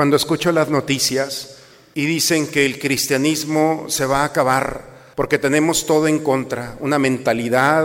cuando 0.00 0.16
escucho 0.16 0.50
las 0.50 0.70
noticias 0.70 1.56
y 1.92 2.06
dicen 2.06 2.46
que 2.46 2.64
el 2.64 2.78
cristianismo 2.78 3.84
se 3.88 4.06
va 4.06 4.22
a 4.22 4.24
acabar 4.24 5.12
porque 5.14 5.36
tenemos 5.36 5.84
todo 5.84 6.08
en 6.08 6.20
contra, 6.20 6.74
una 6.80 6.98
mentalidad 6.98 7.84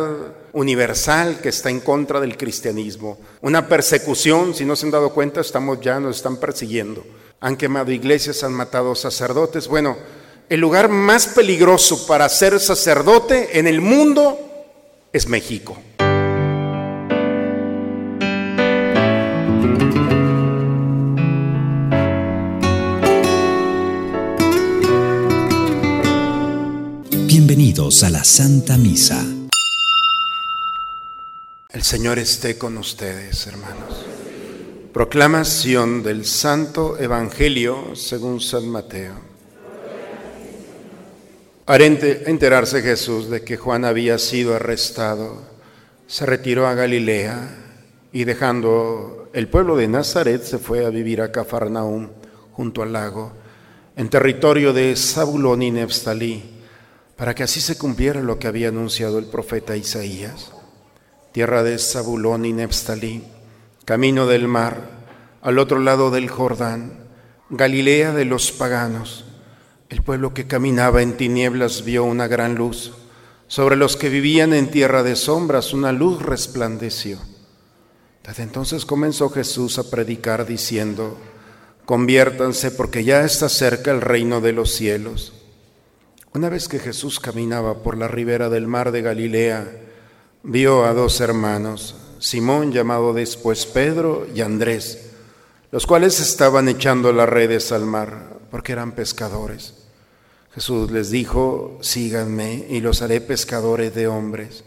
universal 0.53 1.41
que 1.43 1.49
está 1.49 1.69
en 1.71 1.81
contra 1.81 2.21
del 2.21 2.37
cristianismo, 2.37 3.17
una 3.41 3.67
persecución, 3.67 4.55
si 4.55 4.63
no 4.63 4.77
se 4.77 4.85
han 4.85 4.93
dado 4.93 5.09
cuenta, 5.13 5.41
estamos 5.41 5.81
ya, 5.81 5.99
nos 5.99 6.15
están 6.15 6.37
persiguiendo. 6.37 7.05
Han 7.41 7.57
quemado 7.57 7.91
iglesias, 7.91 8.45
han 8.45 8.53
matado 8.53 8.95
sacerdotes. 8.95 9.67
Bueno, 9.67 9.97
el 10.47 10.61
lugar 10.61 10.87
más 10.87 11.27
peligroso 11.27 12.07
para 12.07 12.29
ser 12.29 12.61
sacerdote 12.61 13.59
en 13.59 13.67
el 13.67 13.81
mundo 13.81 14.39
es 15.11 15.27
México. 15.27 15.77
Bienvenidos 27.57 28.03
a 28.03 28.09
la 28.09 28.25
Santa 28.25 28.77
Misa. 28.77 29.25
El 31.69 31.83
Señor 31.83 32.19
esté 32.19 32.57
con 32.57 32.77
ustedes, 32.77 33.47
hermanos. 33.47 34.05
Proclamación 34.91 36.03
del 36.03 36.25
Santo 36.25 36.99
Evangelio 36.99 37.95
según 37.95 38.41
San 38.41 38.67
Mateo. 38.67 39.13
Al 41.65 41.81
enterarse 41.81 42.81
Jesús 42.81 43.29
de 43.29 43.45
que 43.45 43.55
Juan 43.55 43.85
había 43.85 44.17
sido 44.17 44.53
arrestado, 44.53 45.41
se 46.07 46.25
retiró 46.25 46.67
a 46.67 46.73
Galilea 46.73 47.55
y 48.11 48.25
dejando 48.25 49.29
el 49.31 49.47
pueblo 49.47 49.77
de 49.77 49.87
Nazaret 49.87 50.43
se 50.43 50.57
fue 50.57 50.85
a 50.85 50.89
vivir 50.89 51.21
a 51.21 51.31
Cafarnaúm, 51.31 52.09
junto 52.51 52.83
al 52.83 52.91
lago, 52.91 53.31
en 53.95 54.09
territorio 54.09 54.73
de 54.73 54.93
Zabulón 54.97 55.61
y 55.61 55.71
Neftalí 55.71 56.54
para 57.15 57.33
que 57.33 57.43
así 57.43 57.61
se 57.61 57.77
cumpliera 57.77 58.21
lo 58.21 58.39
que 58.39 58.47
había 58.47 58.69
anunciado 58.69 59.19
el 59.19 59.25
profeta 59.25 59.77
Isaías. 59.77 60.51
Tierra 61.31 61.63
de 61.63 61.77
Zabulón 61.77 62.45
y 62.45 62.53
Neftalí, 62.53 63.23
camino 63.85 64.27
del 64.27 64.47
mar, 64.47 64.89
al 65.41 65.59
otro 65.59 65.79
lado 65.79 66.11
del 66.11 66.29
Jordán, 66.29 67.05
Galilea 67.49 68.13
de 68.13 68.25
los 68.25 68.51
paganos. 68.51 69.25
El 69.89 70.01
pueblo 70.01 70.33
que 70.33 70.47
caminaba 70.47 71.01
en 71.01 71.15
tinieblas 71.15 71.85
vio 71.85 72.03
una 72.03 72.27
gran 72.27 72.55
luz. 72.55 72.93
Sobre 73.47 73.75
los 73.75 73.95
que 73.95 74.09
vivían 74.09 74.53
en 74.53 74.71
tierra 74.71 75.03
de 75.03 75.15
sombras 75.15 75.71
una 75.71 75.91
luz 75.91 76.21
resplandeció. 76.21 77.19
Desde 78.25 78.41
entonces 78.41 78.85
comenzó 78.85 79.29
Jesús 79.29 79.77
a 79.77 79.89
predicar 79.91 80.47
diciendo, 80.47 81.17
conviértanse 81.85 82.71
porque 82.71 83.03
ya 83.03 83.23
está 83.23 83.47
cerca 83.47 83.91
el 83.91 84.01
reino 84.01 84.41
de 84.41 84.53
los 84.53 84.71
cielos. 84.71 85.34
Una 86.35 86.49
vez 86.49 86.67
que 86.67 86.79
Jesús 86.79 87.21
caminaba 87.21 87.81
por 87.81 87.97
la 87.97 88.09
ribera 88.09 88.49
del 88.49 88.67
mar 88.67 88.91
de 88.91 89.01
Galilea, 89.01 89.71
vio 90.43 90.83
a 90.83 90.93
dos 90.93 91.21
hermanos, 91.21 91.95
Simón 92.19 92.73
llamado 92.73 93.13
después 93.13 93.65
Pedro 93.65 94.27
y 94.35 94.41
Andrés, 94.41 95.11
los 95.71 95.87
cuales 95.87 96.19
estaban 96.19 96.67
echando 96.67 97.13
las 97.13 97.29
redes 97.29 97.71
al 97.71 97.85
mar 97.85 98.37
porque 98.51 98.73
eran 98.73 98.91
pescadores. 98.91 99.75
Jesús 100.53 100.91
les 100.91 101.09
dijo, 101.09 101.77
síganme 101.79 102.65
y 102.69 102.81
los 102.81 103.01
haré 103.01 103.21
pescadores 103.21 103.95
de 103.95 104.07
hombres. 104.07 104.65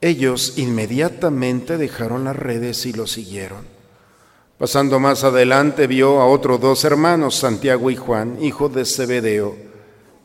Ellos 0.00 0.54
inmediatamente 0.56 1.78
dejaron 1.78 2.24
las 2.24 2.34
redes 2.34 2.86
y 2.86 2.92
lo 2.92 3.06
siguieron. 3.06 3.68
Pasando 4.58 4.98
más 4.98 5.22
adelante 5.22 5.86
vio 5.86 6.20
a 6.20 6.26
otros 6.26 6.60
dos 6.60 6.84
hermanos, 6.84 7.36
Santiago 7.36 7.88
y 7.88 7.94
Juan, 7.94 8.42
hijos 8.42 8.74
de 8.74 8.84
Zebedeo, 8.84 9.71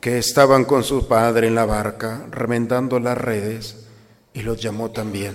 que 0.00 0.18
estaban 0.18 0.64
con 0.64 0.84
su 0.84 1.08
padre 1.08 1.48
en 1.48 1.54
la 1.54 1.66
barca, 1.66 2.26
remendando 2.30 3.00
las 3.00 3.18
redes, 3.18 3.86
y 4.32 4.42
los 4.42 4.60
llamó 4.60 4.90
también. 4.90 5.34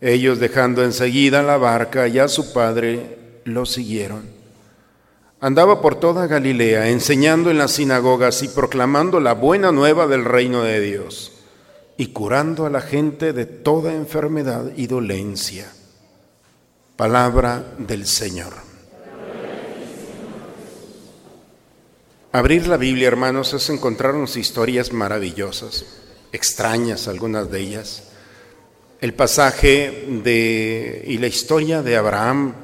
Ellos 0.00 0.38
dejando 0.38 0.84
enseguida 0.84 1.42
la 1.42 1.56
barca 1.56 2.08
y 2.08 2.18
a 2.18 2.28
su 2.28 2.52
padre, 2.52 3.40
lo 3.44 3.66
siguieron. 3.66 4.22
Andaba 5.40 5.80
por 5.80 5.96
toda 5.96 6.28
Galilea, 6.28 6.88
enseñando 6.88 7.50
en 7.50 7.58
las 7.58 7.72
sinagogas 7.72 8.42
y 8.44 8.48
proclamando 8.48 9.18
la 9.18 9.34
buena 9.34 9.72
nueva 9.72 10.06
del 10.06 10.24
reino 10.24 10.62
de 10.62 10.80
Dios, 10.80 11.32
y 11.96 12.08
curando 12.08 12.66
a 12.66 12.70
la 12.70 12.80
gente 12.80 13.32
de 13.32 13.46
toda 13.46 13.92
enfermedad 13.92 14.72
y 14.76 14.86
dolencia. 14.86 15.72
Palabra 16.96 17.74
del 17.78 18.06
Señor. 18.06 18.71
Abrir 22.34 22.66
la 22.66 22.78
Biblia, 22.78 23.08
hermanos, 23.08 23.52
es 23.52 23.68
encontrarnos 23.68 24.38
historias 24.38 24.90
maravillosas, 24.90 25.84
extrañas 26.32 27.06
algunas 27.06 27.50
de 27.50 27.60
ellas. 27.60 28.04
El 29.02 29.12
pasaje 29.12 30.06
de, 30.08 31.04
y 31.06 31.18
la 31.18 31.26
historia 31.26 31.82
de 31.82 31.94
Abraham 31.98 32.54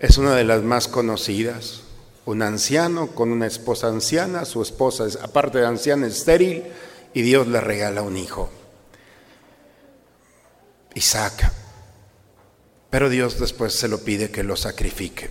es 0.00 0.18
una 0.18 0.34
de 0.34 0.42
las 0.42 0.64
más 0.64 0.88
conocidas. 0.88 1.82
Un 2.24 2.42
anciano 2.42 3.14
con 3.14 3.30
una 3.30 3.46
esposa 3.46 3.86
anciana, 3.86 4.44
su 4.44 4.60
esposa, 4.60 5.06
es, 5.06 5.14
aparte 5.14 5.58
de 5.58 5.66
anciana, 5.66 6.08
estéril, 6.08 6.64
y 7.14 7.22
Dios 7.22 7.46
le 7.46 7.60
regala 7.60 8.02
un 8.02 8.16
hijo, 8.16 8.50
Isaac. 10.94 11.52
Pero 12.90 13.08
Dios 13.08 13.38
después 13.38 13.72
se 13.72 13.86
lo 13.86 13.98
pide 13.98 14.32
que 14.32 14.42
lo 14.42 14.56
sacrifique. 14.56 15.30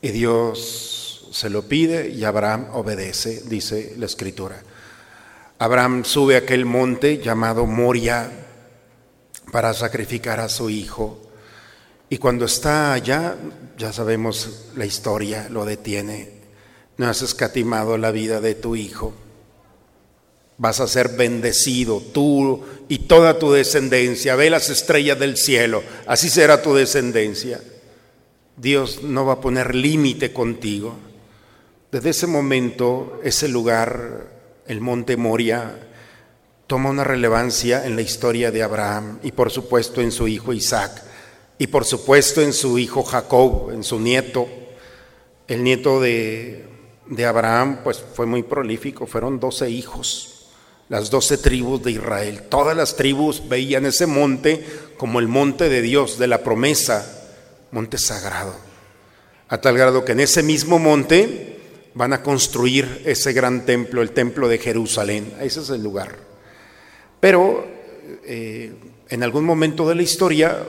Y 0.00 0.10
Dios 0.10 1.03
se 1.34 1.50
lo 1.50 1.62
pide 1.62 2.10
y 2.10 2.22
Abraham 2.22 2.68
obedece, 2.74 3.42
dice 3.46 3.94
la 3.98 4.06
escritura. 4.06 4.62
Abraham 5.58 6.04
sube 6.04 6.36
a 6.36 6.38
aquel 6.38 6.64
monte 6.64 7.18
llamado 7.18 7.66
Moria 7.66 8.30
para 9.50 9.74
sacrificar 9.74 10.38
a 10.38 10.48
su 10.48 10.70
hijo. 10.70 11.20
Y 12.08 12.18
cuando 12.18 12.44
está 12.44 12.92
allá, 12.92 13.34
ya 13.76 13.92
sabemos 13.92 14.66
la 14.76 14.86
historia, 14.86 15.48
lo 15.50 15.64
detiene. 15.64 16.34
No 16.98 17.08
has 17.08 17.20
escatimado 17.22 17.98
la 17.98 18.12
vida 18.12 18.40
de 18.40 18.54
tu 18.54 18.76
hijo. 18.76 19.12
Vas 20.56 20.78
a 20.78 20.86
ser 20.86 21.16
bendecido 21.16 22.00
tú 22.00 22.62
y 22.88 22.98
toda 23.08 23.40
tu 23.40 23.50
descendencia. 23.50 24.36
Ve 24.36 24.50
las 24.50 24.70
estrellas 24.70 25.18
del 25.18 25.36
cielo. 25.36 25.82
Así 26.06 26.30
será 26.30 26.62
tu 26.62 26.74
descendencia. 26.74 27.60
Dios 28.56 29.02
no 29.02 29.26
va 29.26 29.32
a 29.32 29.40
poner 29.40 29.74
límite 29.74 30.32
contigo. 30.32 30.94
Desde 31.94 32.10
ese 32.10 32.26
momento, 32.26 33.20
ese 33.22 33.46
lugar, 33.46 34.26
el 34.66 34.80
monte 34.80 35.16
Moria, 35.16 35.78
toma 36.66 36.90
una 36.90 37.04
relevancia 37.04 37.86
en 37.86 37.94
la 37.94 38.02
historia 38.02 38.50
de 38.50 38.64
Abraham 38.64 39.20
y 39.22 39.30
por 39.30 39.52
supuesto 39.52 40.00
en 40.00 40.10
su 40.10 40.26
hijo 40.26 40.52
Isaac 40.52 41.04
y 41.56 41.68
por 41.68 41.84
supuesto 41.84 42.42
en 42.42 42.52
su 42.52 42.80
hijo 42.80 43.04
Jacob, 43.04 43.70
en 43.70 43.84
su 43.84 44.00
nieto. 44.00 44.48
El 45.46 45.62
nieto 45.62 46.00
de, 46.00 46.66
Abraham 47.24 47.78
pues 47.84 48.02
fue 48.12 48.26
muy 48.26 48.42
prolífico, 48.42 49.06
fueron 49.06 49.38
doce 49.38 49.70
hijos, 49.70 50.48
las 50.88 51.10
doce 51.10 51.38
tribus 51.38 51.84
de 51.84 51.92
Israel. 51.92 52.42
Todas 52.48 52.76
las 52.76 52.96
tribus 52.96 53.48
veían 53.48 53.86
ese 53.86 54.08
monte 54.08 54.66
como 54.96 55.20
el 55.20 55.28
monte 55.28 55.68
de 55.68 55.80
Dios, 55.80 56.18
de 56.18 56.26
la 56.26 56.42
promesa, 56.42 57.24
monte 57.70 57.98
sagrado. 57.98 58.56
A 59.48 59.60
tal 59.60 59.78
grado 59.78 60.04
que 60.04 60.10
en 60.10 60.18
ese 60.18 60.42
mismo 60.42 60.80
monte 60.80 61.53
van 61.94 62.12
a 62.12 62.22
construir 62.22 63.02
ese 63.04 63.32
gran 63.32 63.64
templo, 63.64 64.02
el 64.02 64.10
templo 64.10 64.48
de 64.48 64.58
Jerusalén. 64.58 65.32
Ese 65.40 65.60
es 65.60 65.70
el 65.70 65.82
lugar. 65.82 66.16
Pero 67.20 67.64
eh, 68.24 68.74
en 69.08 69.22
algún 69.22 69.44
momento 69.44 69.88
de 69.88 69.94
la 69.94 70.02
historia, 70.02 70.66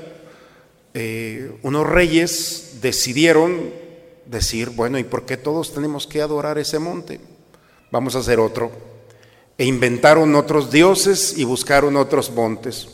eh, 0.93 1.57
unos 1.63 1.87
reyes 1.87 2.77
decidieron 2.81 3.71
decir, 4.25 4.69
bueno, 4.69 4.97
¿y 4.99 5.03
por 5.03 5.25
qué 5.25 5.37
todos 5.37 5.73
tenemos 5.73 6.07
que 6.07 6.21
adorar 6.21 6.57
ese 6.57 6.79
monte? 6.79 7.19
Vamos 7.91 8.15
a 8.15 8.19
hacer 8.19 8.39
otro. 8.39 8.71
E 9.57 9.65
inventaron 9.65 10.35
otros 10.35 10.71
dioses 10.71 11.37
y 11.37 11.43
buscaron 11.43 11.95
otros 11.97 12.31
montes. 12.31 12.87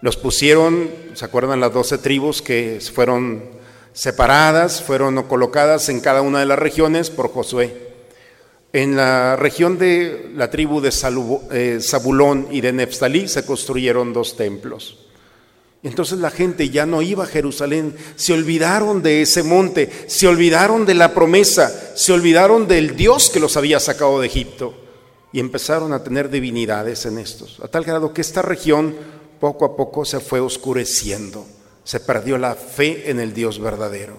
Los 0.00 0.16
pusieron, 0.16 0.90
¿se 1.14 1.24
acuerdan 1.24 1.60
las 1.60 1.72
doce 1.72 1.98
tribus 1.98 2.42
que 2.42 2.80
fueron 2.92 3.42
separadas, 3.94 4.82
fueron 4.82 5.22
colocadas 5.22 5.88
en 5.88 6.00
cada 6.00 6.20
una 6.20 6.40
de 6.40 6.46
las 6.46 6.58
regiones 6.58 7.08
por 7.08 7.30
Josué. 7.30 7.94
En 8.72 8.96
la 8.96 9.36
región 9.36 9.78
de 9.78 10.32
la 10.34 10.50
tribu 10.50 10.80
de 10.80 10.92
eh, 11.52 11.78
Zabulón 11.80 12.48
y 12.50 12.60
de 12.60 12.72
Neftalí 12.72 13.28
se 13.28 13.46
construyeron 13.46 14.12
dos 14.12 14.36
templos. 14.36 14.98
Entonces 15.84 16.18
la 16.18 16.30
gente 16.30 16.70
ya 16.70 16.86
no 16.86 17.02
iba 17.02 17.24
a 17.24 17.28
Jerusalén, 17.28 17.94
se 18.16 18.32
olvidaron 18.32 19.02
de 19.02 19.22
ese 19.22 19.42
monte, 19.42 19.90
se 20.08 20.26
olvidaron 20.26 20.86
de 20.86 20.94
la 20.94 21.14
promesa, 21.14 21.70
se 21.94 22.12
olvidaron 22.12 22.66
del 22.66 22.96
Dios 22.96 23.30
que 23.30 23.38
los 23.38 23.56
había 23.56 23.78
sacado 23.78 24.18
de 24.20 24.26
Egipto 24.26 24.74
y 25.30 25.40
empezaron 25.40 25.92
a 25.92 26.02
tener 26.02 26.30
divinidades 26.30 27.04
en 27.06 27.18
estos, 27.18 27.60
a 27.60 27.68
tal 27.68 27.84
grado 27.84 28.14
que 28.14 28.22
esta 28.22 28.40
región 28.40 28.96
poco 29.38 29.66
a 29.66 29.76
poco 29.76 30.06
se 30.06 30.20
fue 30.20 30.40
oscureciendo 30.40 31.46
se 31.84 32.00
perdió 32.00 32.38
la 32.38 32.54
fe 32.54 33.10
en 33.10 33.20
el 33.20 33.32
Dios 33.34 33.60
verdadero. 33.60 34.16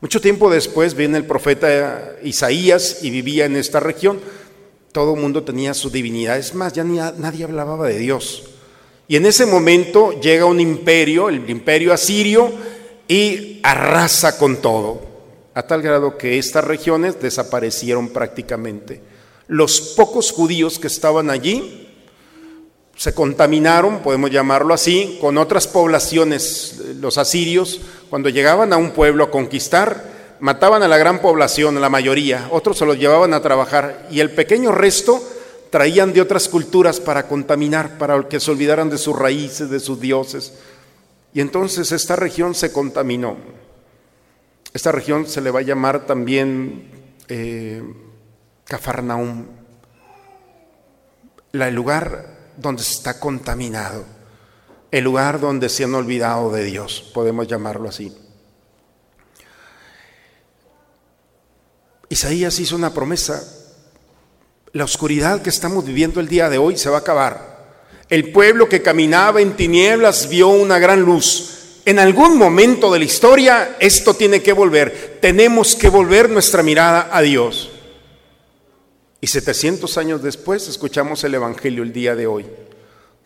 Mucho 0.00 0.20
tiempo 0.20 0.50
después 0.50 0.94
viene 0.94 1.16
el 1.16 1.24
profeta 1.24 2.16
Isaías 2.22 2.98
y 3.02 3.10
vivía 3.10 3.46
en 3.46 3.56
esta 3.56 3.80
región. 3.80 4.20
Todo 4.92 5.14
el 5.14 5.20
mundo 5.20 5.42
tenía 5.42 5.72
su 5.72 5.90
divinidad. 5.90 6.38
Es 6.38 6.54
más, 6.54 6.72
ya 6.74 6.84
nadie 6.84 7.44
hablaba 7.44 7.86
de 7.86 7.98
Dios. 7.98 8.44
Y 9.08 9.16
en 9.16 9.24
ese 9.24 9.46
momento 9.46 10.20
llega 10.20 10.44
un 10.44 10.60
imperio, 10.60 11.28
el 11.28 11.48
imperio 11.48 11.92
asirio, 11.92 12.52
y 13.08 13.60
arrasa 13.62 14.36
con 14.36 14.56
todo, 14.56 15.00
a 15.54 15.62
tal 15.62 15.80
grado 15.80 16.18
que 16.18 16.38
estas 16.38 16.64
regiones 16.64 17.20
desaparecieron 17.20 18.08
prácticamente. 18.08 19.00
Los 19.46 19.80
pocos 19.80 20.32
judíos 20.32 20.78
que 20.78 20.88
estaban 20.88 21.30
allí 21.30 21.85
se 22.96 23.14
contaminaron, 23.14 24.00
podemos 24.00 24.30
llamarlo 24.30 24.72
así, 24.72 25.18
con 25.20 25.36
otras 25.36 25.68
poblaciones. 25.68 26.80
Los 26.98 27.18
asirios, 27.18 27.80
cuando 28.08 28.30
llegaban 28.30 28.72
a 28.72 28.78
un 28.78 28.92
pueblo 28.92 29.24
a 29.24 29.30
conquistar, 29.30 30.16
mataban 30.40 30.82
a 30.82 30.88
la 30.88 30.96
gran 30.96 31.20
población, 31.20 31.76
a 31.76 31.80
la 31.80 31.90
mayoría, 31.90 32.48
otros 32.50 32.78
se 32.78 32.86
los 32.86 32.98
llevaban 32.98 33.34
a 33.34 33.42
trabajar 33.42 34.08
y 34.10 34.20
el 34.20 34.30
pequeño 34.30 34.72
resto 34.72 35.22
traían 35.70 36.12
de 36.12 36.22
otras 36.22 36.48
culturas 36.48 37.00
para 37.00 37.26
contaminar, 37.26 37.98
para 37.98 38.28
que 38.28 38.40
se 38.40 38.50
olvidaran 38.50 38.88
de 38.88 38.98
sus 38.98 39.18
raíces, 39.18 39.68
de 39.68 39.80
sus 39.80 40.00
dioses. 40.00 40.54
Y 41.34 41.40
entonces 41.40 41.92
esta 41.92 42.16
región 42.16 42.54
se 42.54 42.72
contaminó. 42.72 43.36
Esta 44.72 44.92
región 44.92 45.26
se 45.26 45.40
le 45.40 45.50
va 45.50 45.60
a 45.60 45.62
llamar 45.62 46.06
también 46.06 46.90
eh, 47.28 47.82
Cafarnaum, 48.64 49.46
el 51.52 51.74
lugar 51.74 52.35
donde 52.56 52.82
está 52.82 53.18
contaminado, 53.20 54.04
el 54.90 55.04
lugar 55.04 55.40
donde 55.40 55.68
se 55.68 55.84
han 55.84 55.94
olvidado 55.94 56.50
de 56.52 56.64
Dios, 56.64 57.10
podemos 57.12 57.46
llamarlo 57.46 57.88
así. 57.88 58.16
Isaías 62.08 62.58
hizo 62.60 62.76
una 62.76 62.94
promesa, 62.94 63.42
la 64.72 64.84
oscuridad 64.84 65.42
que 65.42 65.50
estamos 65.50 65.84
viviendo 65.84 66.20
el 66.20 66.28
día 66.28 66.48
de 66.48 66.58
hoy 66.58 66.76
se 66.76 66.88
va 66.88 66.98
a 66.98 67.00
acabar. 67.00 67.56
El 68.08 68.30
pueblo 68.30 68.68
que 68.68 68.82
caminaba 68.82 69.40
en 69.40 69.56
tinieblas 69.56 70.28
vio 70.28 70.48
una 70.48 70.78
gran 70.78 71.00
luz. 71.00 71.80
En 71.84 71.98
algún 71.98 72.36
momento 72.36 72.92
de 72.92 73.00
la 73.00 73.04
historia 73.04 73.76
esto 73.80 74.14
tiene 74.14 74.42
que 74.42 74.52
volver. 74.52 75.18
Tenemos 75.20 75.74
que 75.74 75.88
volver 75.88 76.30
nuestra 76.30 76.62
mirada 76.62 77.08
a 77.10 77.22
Dios. 77.22 77.70
Y 79.20 79.26
700 79.26 79.96
años 79.98 80.22
después 80.22 80.68
escuchamos 80.68 81.24
el 81.24 81.34
Evangelio 81.34 81.82
el 81.82 81.92
día 81.92 82.14
de 82.14 82.26
hoy. 82.26 82.44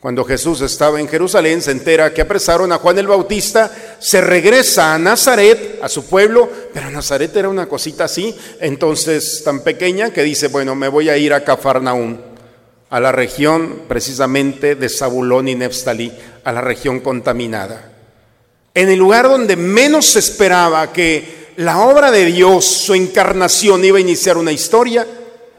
Cuando 0.00 0.25
Jesús 0.25 0.62
estaba 0.62 0.98
en 0.98 1.08
Jerusalén, 1.08 1.60
se 1.60 1.72
entera 1.72 2.14
que 2.14 2.22
apresaron 2.22 2.72
a 2.72 2.78
Juan 2.78 2.98
el 2.98 3.06
Bautista, 3.06 3.70
se 3.98 4.22
regresa 4.22 4.94
a 4.94 4.98
Nazaret, 4.98 5.78
a 5.82 5.90
su 5.90 6.06
pueblo, 6.06 6.48
pero 6.72 6.90
Nazaret 6.90 7.37
era 7.37 7.50
una 7.50 7.66
cosita 7.66 8.04
así, 8.04 8.34
entonces 8.60 9.42
tan 9.44 9.60
pequeña 9.60 10.10
que 10.10 10.22
dice, 10.22 10.48
bueno, 10.48 10.75
me 10.75 10.88
voy 10.88 11.10
a 11.10 11.19
ir 11.19 11.34
a 11.34 11.44
Cafarnaúm, 11.44 12.16
a 12.88 12.98
la 12.98 13.12
región 13.12 13.82
precisamente 13.88 14.75
de 14.75 14.88
Zabulón 14.88 15.48
y 15.48 15.54
Neftalí, 15.54 16.10
a 16.44 16.52
la 16.52 16.62
región 16.62 17.00
contaminada. 17.00 17.93
En 18.72 18.88
el 18.88 18.98
lugar 18.98 19.28
donde 19.28 19.56
menos 19.56 20.06
se 20.06 20.20
esperaba 20.20 20.94
que 20.94 21.50
la 21.56 21.81
obra 21.81 22.10
de 22.10 22.25
Dios, 22.25 22.64
su 22.64 22.94
encarnación, 22.94 23.84
iba 23.84 23.98
a 23.98 24.00
iniciar 24.00 24.38
una 24.38 24.52
historia, 24.52 25.06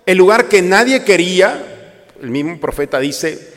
el 0.05 0.17
lugar 0.17 0.47
que 0.47 0.61
nadie 0.61 1.03
quería, 1.03 1.63
el 2.21 2.29
mismo 2.29 2.59
profeta 2.59 2.99
dice, 2.99 3.51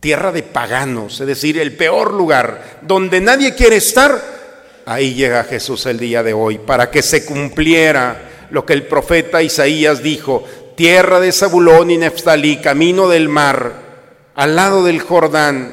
tierra 0.00 0.32
de 0.32 0.42
paganos, 0.42 1.20
es 1.20 1.26
decir, 1.26 1.58
el 1.58 1.76
peor 1.76 2.12
lugar, 2.12 2.80
donde 2.82 3.20
nadie 3.20 3.54
quiere 3.54 3.76
estar, 3.76 4.20
ahí 4.86 5.14
llega 5.14 5.44
Jesús 5.44 5.86
el 5.86 5.98
día 5.98 6.22
de 6.22 6.32
hoy, 6.32 6.58
para 6.58 6.90
que 6.90 7.02
se 7.02 7.24
cumpliera 7.24 8.48
lo 8.50 8.66
que 8.66 8.74
el 8.74 8.86
profeta 8.86 9.42
Isaías 9.42 10.02
dijo, 10.02 10.44
tierra 10.76 11.20
de 11.20 11.32
Zabulón 11.32 11.90
y 11.90 11.96
Neftalí, 11.96 12.58
camino 12.58 13.08
del 13.08 13.28
mar, 13.28 13.72
al 14.34 14.56
lado 14.56 14.84
del 14.84 15.00
Jordán, 15.00 15.72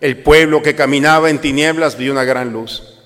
el 0.00 0.22
pueblo 0.22 0.62
que 0.62 0.74
caminaba 0.74 1.30
en 1.30 1.40
tinieblas 1.40 1.96
vio 1.96 2.12
una 2.12 2.24
gran 2.24 2.52
luz. 2.52 2.98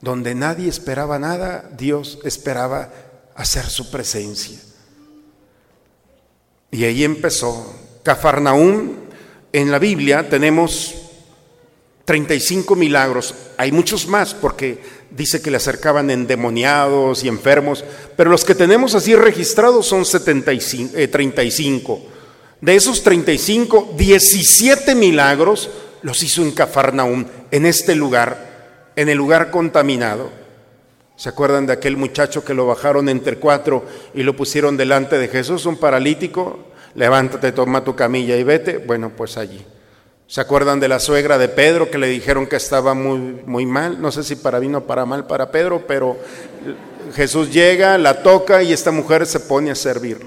Donde 0.00 0.34
nadie 0.34 0.68
esperaba 0.68 1.18
nada, 1.18 1.70
Dios 1.76 2.18
esperaba 2.24 2.90
hacer 3.34 3.66
su 3.66 3.90
presencia. 3.90 4.58
Y 6.70 6.84
ahí 6.84 7.04
empezó. 7.04 7.74
Cafarnaúm, 8.02 8.92
en 9.52 9.70
la 9.70 9.78
Biblia 9.78 10.28
tenemos 10.28 10.94
35 12.04 12.74
milagros. 12.76 13.34
Hay 13.56 13.72
muchos 13.72 14.06
más 14.06 14.34
porque 14.34 14.78
dice 15.10 15.42
que 15.42 15.50
le 15.50 15.56
acercaban 15.58 16.10
endemoniados 16.10 17.24
y 17.24 17.28
enfermos, 17.28 17.84
pero 18.16 18.30
los 18.30 18.44
que 18.44 18.54
tenemos 18.54 18.94
así 18.94 19.14
registrados 19.14 19.86
son 19.86 20.04
75, 20.04 20.94
35. 21.10 21.92
Eh, 21.92 22.08
De 22.60 22.74
esos 22.76 23.02
35, 23.02 23.94
17 23.96 24.94
milagros 24.94 25.70
los 26.02 26.22
hizo 26.22 26.42
en 26.42 26.52
Cafarnaúm, 26.52 27.26
en 27.50 27.66
este 27.66 27.94
lugar, 27.94 28.92
en 28.96 29.08
el 29.08 29.18
lugar 29.18 29.50
contaminado. 29.50 30.39
¿Se 31.20 31.28
acuerdan 31.28 31.66
de 31.66 31.74
aquel 31.74 31.98
muchacho 31.98 32.46
que 32.46 32.54
lo 32.54 32.66
bajaron 32.66 33.10
entre 33.10 33.36
cuatro 33.36 33.84
y 34.14 34.22
lo 34.22 34.34
pusieron 34.34 34.78
delante 34.78 35.18
de 35.18 35.28
Jesús, 35.28 35.66
un 35.66 35.76
paralítico? 35.76 36.60
Levántate, 36.94 37.52
toma 37.52 37.84
tu 37.84 37.94
camilla 37.94 38.38
y 38.38 38.42
vete. 38.42 38.78
Bueno, 38.78 39.12
pues 39.14 39.36
allí. 39.36 39.62
¿Se 40.26 40.40
acuerdan 40.40 40.80
de 40.80 40.88
la 40.88 40.98
suegra 40.98 41.36
de 41.36 41.50
Pedro 41.50 41.90
que 41.90 41.98
le 41.98 42.06
dijeron 42.06 42.46
que 42.46 42.56
estaba 42.56 42.94
muy, 42.94 43.18
muy 43.44 43.66
mal? 43.66 44.00
No 44.00 44.10
sé 44.10 44.24
si 44.24 44.34
para 44.34 44.60
bien 44.60 44.76
o 44.76 44.86
para 44.86 45.04
mal 45.04 45.26
para 45.26 45.50
Pedro, 45.50 45.84
pero 45.86 46.16
Jesús 47.14 47.52
llega, 47.52 47.98
la 47.98 48.22
toca 48.22 48.62
y 48.62 48.72
esta 48.72 48.90
mujer 48.90 49.26
se 49.26 49.40
pone 49.40 49.70
a 49.70 49.74
servir. 49.74 50.26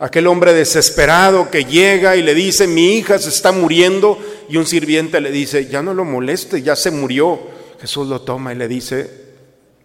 Aquel 0.00 0.26
hombre 0.26 0.54
desesperado 0.54 1.52
que 1.52 1.66
llega 1.66 2.16
y 2.16 2.24
le 2.24 2.34
dice, 2.34 2.66
mi 2.66 2.96
hija 2.96 3.20
se 3.20 3.28
está 3.28 3.52
muriendo, 3.52 4.18
y 4.48 4.56
un 4.56 4.66
sirviente 4.66 5.20
le 5.20 5.30
dice, 5.30 5.68
ya 5.68 5.82
no 5.82 5.94
lo 5.94 6.04
moleste, 6.04 6.62
ya 6.62 6.74
se 6.74 6.90
murió. 6.90 7.38
Jesús 7.80 8.08
lo 8.08 8.22
toma 8.22 8.52
y 8.52 8.56
le 8.56 8.66
dice, 8.66 9.25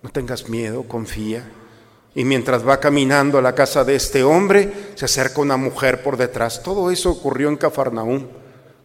no 0.01 0.09
tengas 0.09 0.49
miedo, 0.49 0.83
confía. 0.83 1.47
Y 2.13 2.25
mientras 2.25 2.67
va 2.67 2.79
caminando 2.79 3.37
a 3.37 3.41
la 3.41 3.55
casa 3.55 3.83
de 3.83 3.95
este 3.95 4.23
hombre, 4.23 4.91
se 4.95 5.05
acerca 5.05 5.41
una 5.41 5.57
mujer 5.57 6.03
por 6.03 6.17
detrás. 6.17 6.61
Todo 6.63 6.91
eso 6.91 7.11
ocurrió 7.11 7.47
en 7.49 7.57
Cafarnaúm. 7.57 8.27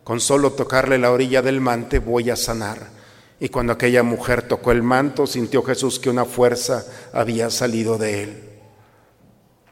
Con 0.04 0.20
solo 0.20 0.52
tocarle 0.52 0.98
la 0.98 1.10
orilla 1.10 1.42
del 1.42 1.60
mante 1.60 1.98
voy 1.98 2.30
a 2.30 2.36
sanar. 2.36 2.94
Y 3.40 3.48
cuando 3.48 3.72
aquella 3.72 4.02
mujer 4.02 4.42
tocó 4.42 4.70
el 4.70 4.82
manto, 4.82 5.26
sintió 5.26 5.62
Jesús 5.62 5.98
que 5.98 6.08
una 6.08 6.24
fuerza 6.24 6.86
había 7.12 7.50
salido 7.50 7.98
de 7.98 8.22
él. 8.22 8.42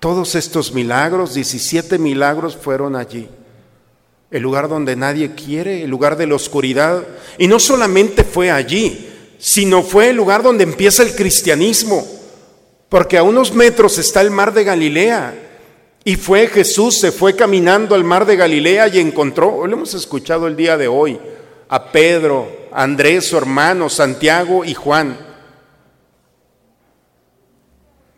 Todos 0.01 0.35
estos 0.35 0.75
milagros, 0.75 1.35
17 1.35 1.99
milagros 1.99 2.57
fueron 2.57 2.97
allí. 2.97 3.29
El 4.31 4.43
lugar 4.43 4.69
donde 4.69 4.97
nadie 4.97 5.35
quiere, 5.35 5.85
el 5.85 5.91
lugar 5.91 6.17
de 6.17 6.27
la 6.27 6.35
oscuridad. 6.35 7.05
Y 7.39 7.47
no 7.47 7.61
solamente 7.61 8.25
fue 8.25 8.51
allí, 8.51 9.14
sino 9.47 9.83
fue 9.83 10.09
el 10.09 10.17
lugar 10.17 10.43
donde 10.43 10.65
empieza 10.65 11.03
el 11.03 11.15
cristianismo, 11.15 12.03
porque 12.89 13.19
a 13.19 13.23
unos 13.23 13.53
metros 13.53 13.99
está 13.99 14.23
el 14.23 14.31
mar 14.31 14.55
de 14.55 14.65
Galilea. 14.65 15.35
Y 16.03 16.17
fue 16.17 16.47
Jesús, 16.47 16.99
se 16.99 17.13
fue 17.13 17.37
caminando 17.37 17.95
al 17.95 18.05
mar 18.05 18.25
de 18.25 18.37
Galilea 18.37 18.89
y 18.89 19.01
encontró, 19.01 19.67
lo 19.67 19.77
hemos 19.77 19.93
escuchado 19.93 20.47
el 20.47 20.57
día 20.57 20.79
de 20.79 20.89
hoy, 20.89 21.21
a 21.69 21.93
Pedro, 21.93 22.49
a 22.73 22.85
Andrés, 22.85 23.27
su 23.27 23.37
hermano, 23.37 23.91
Santiago 23.91 24.65
y 24.65 24.73
Juan. 24.73 25.19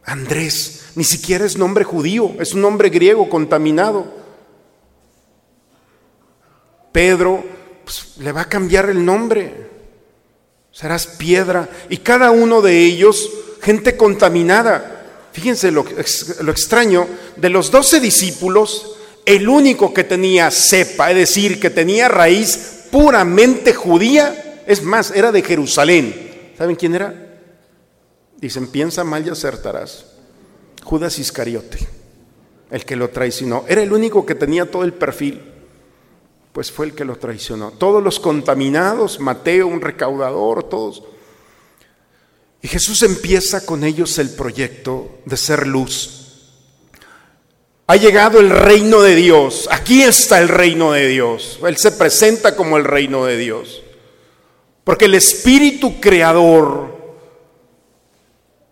Andrés, 0.04 0.92
ni 0.95 1.02
siquiera 1.02 1.45
es 1.45 1.59
nombre 1.59 1.83
judío, 1.83 2.37
es 2.38 2.54
un 2.54 2.61
nombre 2.61 2.88
griego 2.88 3.28
contaminado. 3.28 4.06
Pedro, 6.92 7.42
pues, 7.83 8.16
le 8.18 8.30
va 8.30 8.42
a 8.42 8.49
cambiar 8.49 8.88
el 8.90 9.04
nombre 9.04 9.75
serás 10.76 11.06
piedra. 11.06 11.68
Y 11.88 11.99
cada 11.99 12.30
uno 12.30 12.61
de 12.61 12.85
ellos, 12.85 13.30
gente 13.62 13.97
contaminada. 13.97 15.30
Fíjense 15.33 15.71
lo, 15.71 15.85
lo 16.40 16.52
extraño, 16.52 17.06
de 17.37 17.49
los 17.49 17.71
doce 17.71 17.99
discípulos, 17.99 18.97
el 19.25 19.49
único 19.49 19.92
que 19.92 20.04
tenía 20.04 20.50
cepa, 20.50 21.11
es 21.11 21.16
decir, 21.16 21.59
que 21.59 21.71
tenía 21.71 22.09
raíz 22.09 22.85
puramente 22.90 23.75
judía, 23.75 24.62
es 24.66 24.83
más, 24.83 25.11
era 25.11 25.33
de 25.33 25.42
Jerusalén. 25.42 26.52
¿Saben 26.56 26.76
quién 26.76 26.95
era? 26.95 27.40
Dicen, 28.38 28.68
piensa 28.68 29.02
mal 29.02 29.26
y 29.26 29.30
acertarás. 29.30 30.06
Judas 30.85 31.18
Iscariote, 31.18 31.78
el 32.71 32.85
que 32.85 32.97
lo 32.97 33.11
traicionó. 33.11 33.64
Era 33.66 33.83
el 33.83 33.92
único 33.92 34.25
que 34.25 34.35
tenía 34.35 34.71
todo 34.71 34.85
el 34.85 34.92
perfil 34.92 35.55
pues 36.56 36.72
fue 36.72 36.86
el 36.86 36.94
que 36.94 37.04
lo 37.04 37.16
traicionó. 37.16 37.72
Todos 37.72 38.02
los 38.02 38.18
contaminados, 38.18 39.20
Mateo, 39.20 39.66
un 39.66 39.82
recaudador, 39.82 40.64
todos. 40.64 41.02
Y 42.62 42.68
Jesús 42.68 43.02
empieza 43.02 43.66
con 43.66 43.84
ellos 43.84 44.18
el 44.18 44.30
proyecto 44.30 45.18
de 45.26 45.36
ser 45.36 45.66
luz. 45.66 46.54
Ha 47.86 47.96
llegado 47.96 48.40
el 48.40 48.48
reino 48.48 49.02
de 49.02 49.16
Dios. 49.16 49.68
Aquí 49.70 50.02
está 50.02 50.38
el 50.38 50.48
reino 50.48 50.92
de 50.92 51.08
Dios. 51.08 51.58
Él 51.62 51.76
se 51.76 51.92
presenta 51.92 52.56
como 52.56 52.78
el 52.78 52.84
reino 52.84 53.26
de 53.26 53.36
Dios. 53.36 53.82
Porque 54.82 55.04
el 55.04 55.14
espíritu 55.14 56.00
creador 56.00 57.18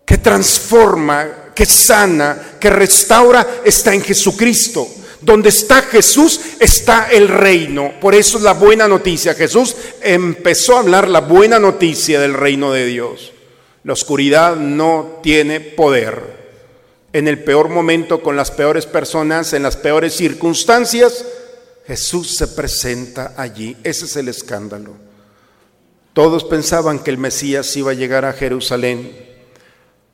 que 0.03 0.17
transforma, 0.17 1.53
que 1.53 1.67
sana, 1.67 2.57
que 2.59 2.71
restaura, 2.71 3.61
está 3.63 3.93
en 3.93 4.01
Jesucristo. 4.01 4.87
Donde 5.21 5.49
está 5.49 5.81
Jesús 5.81 6.39
está 6.59 7.09
el 7.11 7.27
reino. 7.27 7.93
Por 7.99 8.15
eso 8.15 8.37
es 8.37 8.43
la 8.43 8.53
buena 8.53 8.87
noticia. 8.87 9.33
Jesús 9.33 9.75
empezó 10.01 10.75
a 10.75 10.79
hablar 10.79 11.07
la 11.07 11.21
buena 11.21 11.59
noticia 11.59 12.19
del 12.19 12.33
reino 12.33 12.71
de 12.71 12.85
Dios. 12.85 13.31
La 13.83 13.93
oscuridad 13.93 14.55
no 14.55 15.19
tiene 15.21 15.59
poder. 15.59 16.45
En 17.13 17.27
el 17.27 17.43
peor 17.43 17.69
momento, 17.69 18.21
con 18.21 18.35
las 18.35 18.51
peores 18.51 18.85
personas, 18.85 19.53
en 19.53 19.63
las 19.63 19.77
peores 19.77 20.13
circunstancias, 20.15 21.23
Jesús 21.87 22.35
se 22.35 22.47
presenta 22.47 23.33
allí. 23.37 23.77
Ese 23.83 24.05
es 24.05 24.15
el 24.15 24.27
escándalo. 24.27 24.95
Todos 26.13 26.45
pensaban 26.45 26.99
que 26.99 27.11
el 27.11 27.17
Mesías 27.17 27.75
iba 27.75 27.91
a 27.91 27.93
llegar 27.95 28.25
a 28.25 28.33
Jerusalén, 28.33 29.15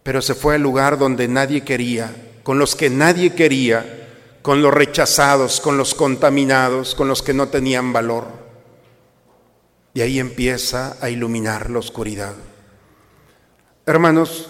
pero 0.04 0.22
se 0.22 0.34
fue 0.34 0.56
al 0.56 0.62
lugar 0.62 0.98
donde 0.98 1.28
nadie 1.28 1.64
quería, 1.64 2.14
con 2.44 2.58
los 2.58 2.76
que 2.76 2.90
nadie 2.90 3.34
quería, 3.34 4.01
con 4.42 4.62
los 4.62 4.74
rechazados, 4.74 5.62
con 5.62 5.78
los 5.78 5.94
contaminados, 5.94 6.96
con 6.96 7.08
los 7.08 7.22
que 7.22 7.34
no 7.34 7.50
tenían 7.50 7.94
valor. 7.94 8.28
Y 9.94 10.02
ahí 10.02 10.20
empieza 10.20 10.98
a 11.02 11.10
iluminar 11.10 11.70
la 11.70 11.80
oscuridad. 11.80 12.34
Hermanos, 13.86 14.50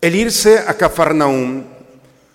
el 0.00 0.14
irse 0.14 0.58
a 0.58 0.74
Cafarnaúm 0.74 1.64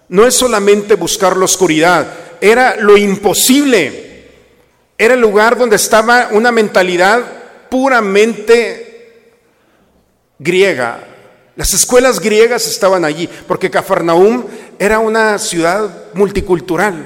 no 0.10 0.25
es 0.25 0.34
solamente 0.34 0.96
buscar 0.96 1.38
la 1.38 1.46
oscuridad, 1.46 2.08
era 2.42 2.75
lo 2.75 2.98
imposible. 2.98 4.04
Era 4.98 5.13
el 5.13 5.22
lugar 5.22 5.58
donde 5.58 5.75
estaba 5.75 6.30
una 6.32 6.52
mentalidad 6.52 7.22
puramente 7.70 9.32
griega. 10.40 11.08
Las 11.56 11.74
escuelas 11.74 12.20
griegas 12.20 12.68
estaban 12.68 13.06
allí, 13.06 13.30
porque 13.48 13.70
Cafarnaúm 13.70 14.46
era 14.84 15.00
una 15.00 15.40
ciudad 15.40 16.12
multicultural. 16.13 17.06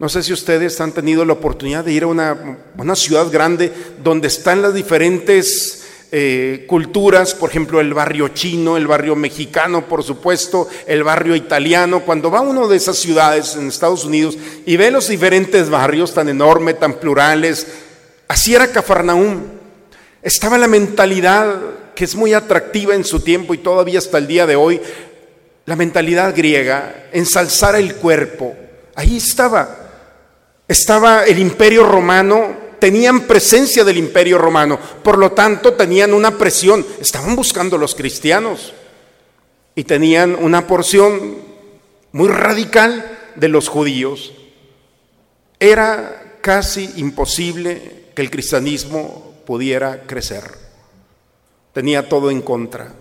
No 0.00 0.08
sé 0.08 0.24
si 0.24 0.32
ustedes 0.32 0.80
han 0.80 0.90
tenido 0.90 1.24
la 1.24 1.34
oportunidad 1.34 1.84
de 1.84 1.92
ir 1.92 2.02
a 2.02 2.08
una, 2.08 2.58
una 2.76 2.96
ciudad 2.96 3.30
grande 3.30 3.72
donde 4.02 4.26
están 4.26 4.60
las 4.60 4.74
diferentes 4.74 5.86
eh, 6.10 6.64
culturas, 6.66 7.32
por 7.32 7.50
ejemplo, 7.50 7.78
el 7.78 7.94
barrio 7.94 8.30
chino, 8.30 8.76
el 8.76 8.88
barrio 8.88 9.14
mexicano, 9.14 9.86
por 9.86 10.02
supuesto, 10.02 10.68
el 10.88 11.04
barrio 11.04 11.36
italiano. 11.36 12.00
Cuando 12.00 12.28
va 12.28 12.40
uno 12.40 12.66
de 12.66 12.78
esas 12.78 12.98
ciudades 12.98 13.54
en 13.54 13.68
Estados 13.68 14.04
Unidos 14.04 14.36
y 14.66 14.76
ve 14.76 14.90
los 14.90 15.06
diferentes 15.06 15.70
barrios 15.70 16.12
tan 16.12 16.28
enormes, 16.28 16.80
tan 16.80 16.94
plurales, 16.94 17.68
así 18.26 18.52
era 18.52 18.72
Cafarnaúm. 18.72 19.42
Estaba 20.22 20.58
la 20.58 20.66
mentalidad 20.66 21.56
que 21.94 22.04
es 22.04 22.16
muy 22.16 22.34
atractiva 22.34 22.94
en 22.94 23.04
su 23.04 23.20
tiempo 23.20 23.54
y 23.54 23.58
todavía 23.58 23.98
hasta 23.98 24.18
el 24.18 24.26
día 24.26 24.46
de 24.46 24.56
hoy, 24.56 24.80
la 25.70 25.76
mentalidad 25.76 26.34
griega, 26.36 27.06
ensalzar 27.12 27.76
el 27.76 27.94
cuerpo. 27.94 28.56
Ahí 28.96 29.18
estaba. 29.18 29.78
Estaba 30.66 31.22
el 31.26 31.38
imperio 31.38 31.84
romano 31.84 32.70
tenían 32.80 33.20
presencia 33.28 33.84
del 33.84 33.96
imperio 33.96 34.36
romano, 34.36 34.80
por 35.04 35.16
lo 35.16 35.30
tanto 35.30 35.74
tenían 35.74 36.12
una 36.12 36.36
presión, 36.36 36.84
estaban 37.00 37.36
buscando 37.36 37.78
los 37.78 37.94
cristianos 37.94 38.72
y 39.76 39.84
tenían 39.84 40.34
una 40.34 40.66
porción 40.66 41.36
muy 42.10 42.28
radical 42.30 43.18
de 43.36 43.48
los 43.48 43.68
judíos. 43.68 44.32
Era 45.60 46.38
casi 46.40 46.90
imposible 46.96 48.06
que 48.16 48.22
el 48.22 48.30
cristianismo 48.30 49.34
pudiera 49.46 50.02
crecer. 50.02 50.42
Tenía 51.72 52.08
todo 52.08 52.28
en 52.32 52.42
contra. 52.42 52.94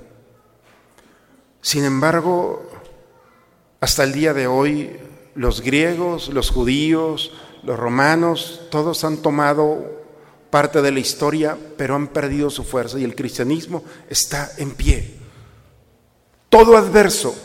Sin 1.61 1.83
embargo, 1.83 2.69
hasta 3.79 4.03
el 4.03 4.13
día 4.13 4.33
de 4.33 4.47
hoy, 4.47 4.97
los 5.35 5.61
griegos, 5.61 6.29
los 6.29 6.49
judíos, 6.49 7.31
los 7.63 7.77
romanos, 7.77 8.61
todos 8.71 9.03
han 9.03 9.17
tomado 9.17 9.99
parte 10.49 10.81
de 10.81 10.91
la 10.91 10.99
historia, 10.99 11.57
pero 11.77 11.95
han 11.95 12.07
perdido 12.07 12.49
su 12.49 12.63
fuerza 12.63 12.97
y 12.99 13.03
el 13.03 13.15
cristianismo 13.15 13.83
está 14.09 14.51
en 14.57 14.71
pie. 14.71 15.15
Todo 16.49 16.77
adverso. 16.77 17.35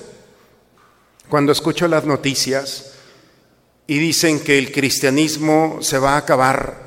Cuando 1.29 1.53
escucho 1.53 1.89
las 1.89 2.05
noticias 2.05 2.93
y 3.87 3.99
dicen 3.99 4.41
que 4.41 4.59
el 4.59 4.73
cristianismo 4.73 5.79
se 5.81 5.99
va 5.99 6.15
a 6.15 6.19
acabar 6.19 6.85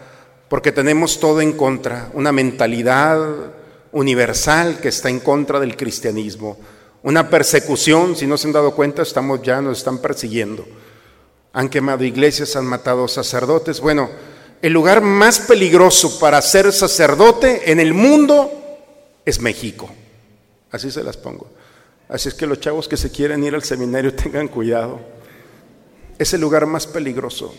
porque 0.50 0.72
tenemos 0.72 1.20
todo 1.20 1.42
en 1.42 1.54
contra, 1.54 2.10
una 2.14 2.32
mentalidad 2.32 3.20
universal 3.92 4.80
que 4.80 4.88
está 4.90 5.10
en 5.10 5.20
contra 5.20 5.60
del 5.60 5.76
cristianismo, 5.76 6.58
una 7.04 7.30
persecución, 7.30 8.16
si 8.16 8.27
no 8.27 8.38
se 8.38 8.48
han 8.48 8.54
dado 8.54 8.75
cuenta, 8.75 9.01
estamos 9.01 9.42
ya, 9.42 9.62
nos 9.62 9.77
están 9.77 10.00
persiguiendo 10.00 10.66
han 11.58 11.70
quemado 11.70 12.04
iglesias, 12.04 12.56
han 12.56 12.68
matado 12.68 13.08
sacerdotes. 13.08 13.82
Bueno, 13.82 14.12
el 14.62 14.74
lugar 14.74 15.01
más 15.01 15.39
peligroso 15.39 16.20
para 16.20 16.39
ser 16.39 16.72
sacerdote 16.72 17.72
en 17.72 17.80
el 17.80 17.96
mundo 17.96 18.51
es 19.25 19.42
México. 19.42 19.89
Así 20.70 20.92
se 20.92 21.04
las 21.04 21.18
pongo. 21.18 21.50
Así 22.10 22.30
es 22.30 22.36
que 22.36 22.46
los 22.46 22.60
chavos 22.60 22.88
que 22.88 22.96
se 22.96 23.10
quieren 23.10 23.44
ir 23.44 23.56
al 23.56 23.63
seminario 23.63 24.13
tengan 24.16 24.48
cuidado. 24.50 25.00
Es 26.20 26.32
el 26.36 26.42
lugar 26.42 26.68
más 26.68 26.86
peligroso. 26.86 27.56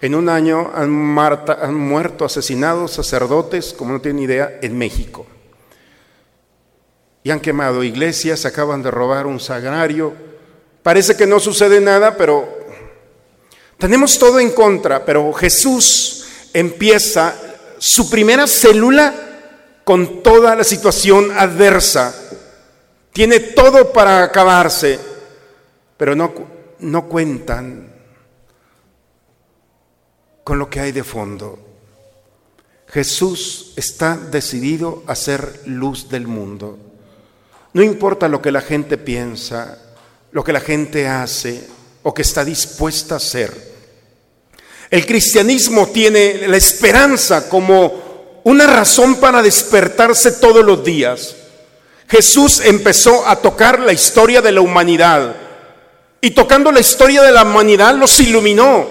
En 0.00 0.16
un 0.16 0.28
año 0.28 0.72
han, 0.74 0.90
muerto 0.90 2.24
asesinados 2.24 2.90
sacerdotes, 2.90 3.72
como 3.72 3.92
no 3.92 4.00
tienen 4.00 4.24
idea, 4.24 4.58
en 4.62 4.76
México. 4.76 5.28
Y 7.26 7.32
han 7.32 7.40
quemado 7.40 7.82
iglesias, 7.82 8.44
acaban 8.44 8.84
de 8.84 8.92
robar 8.92 9.26
un 9.26 9.40
sagrario, 9.40 10.14
Parece 10.86 11.16
que 11.16 11.26
no 11.26 11.40
sucede 11.40 11.80
nada, 11.80 12.16
pero 12.16 12.48
tenemos 13.76 14.20
todo 14.20 14.38
en 14.38 14.52
contra, 14.52 15.04
pero 15.04 15.32
Jesús 15.32 16.28
empieza 16.54 17.34
su 17.78 18.08
primera 18.08 18.46
célula 18.46 19.12
con 19.82 20.22
toda 20.22 20.54
la 20.54 20.62
situación 20.62 21.32
adversa. 21.36 22.14
Tiene 23.12 23.40
todo 23.40 23.92
para 23.92 24.22
acabarse, 24.22 25.00
pero 25.96 26.14
no, 26.14 26.32
no 26.78 27.08
cuentan 27.08 27.92
con 30.44 30.56
lo 30.56 30.70
que 30.70 30.78
hay 30.78 30.92
de 30.92 31.02
fondo. 31.02 31.58
Jesús 32.86 33.72
está 33.74 34.16
decidido 34.16 35.02
a 35.08 35.16
ser 35.16 35.62
luz 35.66 36.08
del 36.08 36.28
mundo. 36.28 36.85
No 37.76 37.82
importa 37.82 38.26
lo 38.26 38.40
que 38.40 38.50
la 38.50 38.62
gente 38.62 38.96
piensa, 38.96 39.76
lo 40.32 40.42
que 40.42 40.54
la 40.54 40.60
gente 40.60 41.06
hace 41.06 41.62
o 42.04 42.14
que 42.14 42.22
está 42.22 42.42
dispuesta 42.42 43.12
a 43.12 43.16
hacer. 43.18 43.52
El 44.88 45.04
cristianismo 45.04 45.88
tiene 45.88 46.48
la 46.48 46.56
esperanza 46.56 47.50
como 47.50 48.40
una 48.44 48.66
razón 48.66 49.16
para 49.16 49.42
despertarse 49.42 50.32
todos 50.32 50.64
los 50.64 50.84
días. 50.84 51.36
Jesús 52.08 52.62
empezó 52.64 53.28
a 53.28 53.36
tocar 53.36 53.78
la 53.78 53.92
historia 53.92 54.40
de 54.40 54.52
la 54.52 54.62
humanidad 54.62 55.36
y 56.22 56.30
tocando 56.30 56.72
la 56.72 56.80
historia 56.80 57.20
de 57.20 57.32
la 57.32 57.42
humanidad 57.42 57.94
los 57.94 58.18
iluminó, 58.20 58.88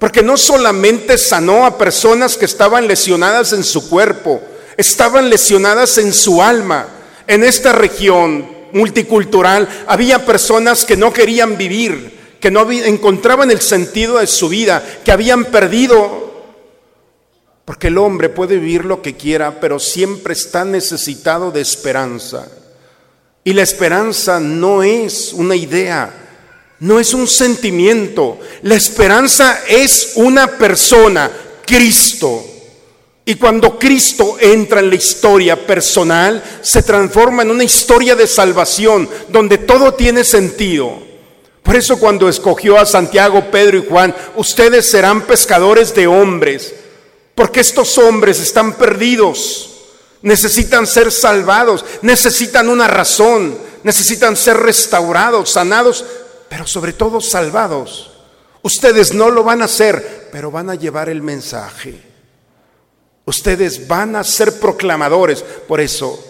porque 0.00 0.24
no 0.24 0.36
solamente 0.36 1.18
sanó 1.18 1.64
a 1.64 1.78
personas 1.78 2.36
que 2.36 2.46
estaban 2.46 2.88
lesionadas 2.88 3.52
en 3.52 3.62
su 3.62 3.88
cuerpo, 3.88 4.42
estaban 4.76 5.30
lesionadas 5.30 5.98
en 5.98 6.12
su 6.12 6.42
alma. 6.42 6.97
En 7.28 7.44
esta 7.44 7.72
región 7.72 8.48
multicultural, 8.72 9.68
había 9.86 10.24
personas 10.24 10.86
que 10.86 10.96
no 10.96 11.12
querían 11.12 11.58
vivir, 11.58 12.38
que 12.40 12.50
no 12.50 12.70
encontraban 12.72 13.50
el 13.50 13.60
sentido 13.60 14.18
de 14.18 14.26
su 14.26 14.48
vida, 14.48 14.82
que 15.04 15.12
habían 15.12 15.44
perdido, 15.44 16.32
porque 17.66 17.88
el 17.88 17.98
hombre 17.98 18.30
puede 18.30 18.56
vivir 18.56 18.86
lo 18.86 19.02
que 19.02 19.14
quiera, 19.14 19.60
pero 19.60 19.78
siempre 19.78 20.32
está 20.32 20.64
necesitado 20.64 21.50
de 21.50 21.60
esperanza. 21.60 22.48
Y 23.44 23.52
la 23.52 23.62
esperanza 23.62 24.40
no 24.40 24.82
es 24.82 25.34
una 25.34 25.54
idea, 25.54 26.10
no 26.80 26.98
es 26.98 27.12
un 27.12 27.28
sentimiento, 27.28 28.40
la 28.62 28.74
esperanza 28.74 29.60
es 29.68 30.12
una 30.14 30.46
persona, 30.46 31.30
Cristo. 31.66 32.42
Y 33.28 33.34
cuando 33.34 33.78
Cristo 33.78 34.38
entra 34.40 34.80
en 34.80 34.88
la 34.88 34.94
historia 34.94 35.66
personal, 35.66 36.42
se 36.62 36.82
transforma 36.82 37.42
en 37.42 37.50
una 37.50 37.62
historia 37.62 38.16
de 38.16 38.26
salvación, 38.26 39.06
donde 39.28 39.58
todo 39.58 39.92
tiene 39.92 40.24
sentido. 40.24 40.98
Por 41.62 41.76
eso 41.76 41.98
cuando 41.98 42.26
escogió 42.30 42.78
a 42.78 42.86
Santiago, 42.86 43.50
Pedro 43.50 43.76
y 43.76 43.86
Juan, 43.86 44.16
ustedes 44.36 44.90
serán 44.90 45.26
pescadores 45.26 45.94
de 45.94 46.06
hombres, 46.06 46.74
porque 47.34 47.60
estos 47.60 47.98
hombres 47.98 48.40
están 48.40 48.78
perdidos, 48.78 49.72
necesitan 50.22 50.86
ser 50.86 51.12
salvados, 51.12 51.84
necesitan 52.00 52.70
una 52.70 52.88
razón, 52.88 53.58
necesitan 53.82 54.38
ser 54.38 54.56
restaurados, 54.56 55.50
sanados, 55.50 56.02
pero 56.48 56.66
sobre 56.66 56.94
todo 56.94 57.20
salvados. 57.20 58.10
Ustedes 58.62 59.12
no 59.12 59.28
lo 59.28 59.44
van 59.44 59.60
a 59.60 59.66
hacer, 59.66 60.30
pero 60.32 60.50
van 60.50 60.70
a 60.70 60.76
llevar 60.76 61.10
el 61.10 61.20
mensaje. 61.20 62.07
Ustedes 63.28 63.86
van 63.86 64.16
a 64.16 64.24
ser 64.24 64.58
proclamadores. 64.58 65.42
Por 65.42 65.82
eso 65.82 66.24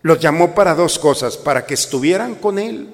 Los 0.00 0.18
llamó 0.18 0.54
para 0.54 0.74
dos 0.74 0.98
cosas, 0.98 1.36
para 1.36 1.64
que 1.66 1.74
estuvieran 1.74 2.36
con 2.36 2.58
Él 2.58 2.88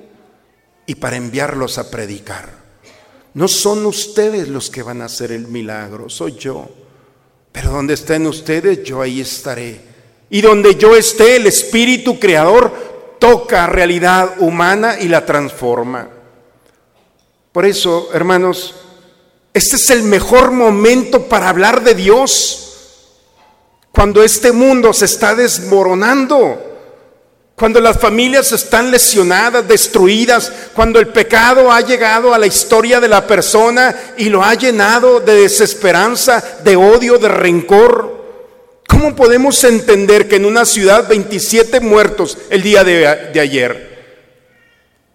y 0.86 0.96
para 0.96 1.16
enviarlos 1.16 1.78
a 1.78 1.88
predicar. 1.88 2.50
No 3.32 3.46
son 3.46 3.86
ustedes 3.86 4.48
los 4.48 4.68
que 4.68 4.82
van 4.82 5.00
a 5.00 5.06
hacer 5.06 5.30
el 5.32 5.46
milagro, 5.46 6.10
soy 6.10 6.34
yo. 6.34 6.68
Pero 7.52 7.70
donde 7.70 7.94
estén 7.94 8.26
ustedes, 8.26 8.82
yo 8.82 9.00
ahí 9.00 9.20
estaré. 9.20 9.80
Y 10.28 10.42
donde 10.42 10.74
yo 10.74 10.96
esté, 10.96 11.36
el 11.36 11.46
Espíritu 11.46 12.18
Creador 12.18 13.16
toca 13.18 13.66
realidad 13.68 14.34
humana 14.40 14.98
y 15.00 15.08
la 15.08 15.24
transforma. 15.24 16.10
Por 17.52 17.64
eso, 17.64 18.10
hermanos, 18.12 18.74
este 19.54 19.76
es 19.76 19.88
el 19.90 20.02
mejor 20.02 20.50
momento 20.50 21.26
para 21.26 21.48
hablar 21.48 21.82
de 21.82 21.94
Dios. 21.94 22.67
Cuando 23.98 24.22
este 24.22 24.52
mundo 24.52 24.92
se 24.92 25.06
está 25.06 25.34
desmoronando, 25.34 26.56
cuando 27.56 27.80
las 27.80 27.98
familias 27.98 28.52
están 28.52 28.92
lesionadas, 28.92 29.66
destruidas, 29.66 30.52
cuando 30.72 31.00
el 31.00 31.08
pecado 31.08 31.72
ha 31.72 31.80
llegado 31.80 32.32
a 32.32 32.38
la 32.38 32.46
historia 32.46 33.00
de 33.00 33.08
la 33.08 33.26
persona 33.26 33.92
y 34.16 34.28
lo 34.28 34.44
ha 34.44 34.54
llenado 34.54 35.18
de 35.18 35.40
desesperanza, 35.40 36.40
de 36.62 36.76
odio, 36.76 37.18
de 37.18 37.26
rencor. 37.26 38.84
¿Cómo 38.86 39.16
podemos 39.16 39.64
entender 39.64 40.28
que 40.28 40.36
en 40.36 40.44
una 40.44 40.64
ciudad 40.64 41.08
27 41.08 41.80
muertos 41.80 42.38
el 42.50 42.62
día 42.62 42.84
de, 42.84 43.04
ayer? 43.40 43.98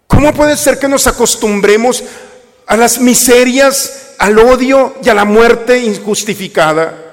¿Cómo 0.06 0.34
puede 0.34 0.58
ser 0.58 0.78
que 0.78 0.88
nos 0.88 1.06
acostumbremos 1.06 2.04
a 2.66 2.76
las 2.76 2.98
miserias, 2.98 4.10
al 4.18 4.38
odio 4.38 4.94
y 5.02 5.08
a 5.08 5.14
la 5.14 5.24
muerte 5.24 5.78
injustificada? 5.78 7.03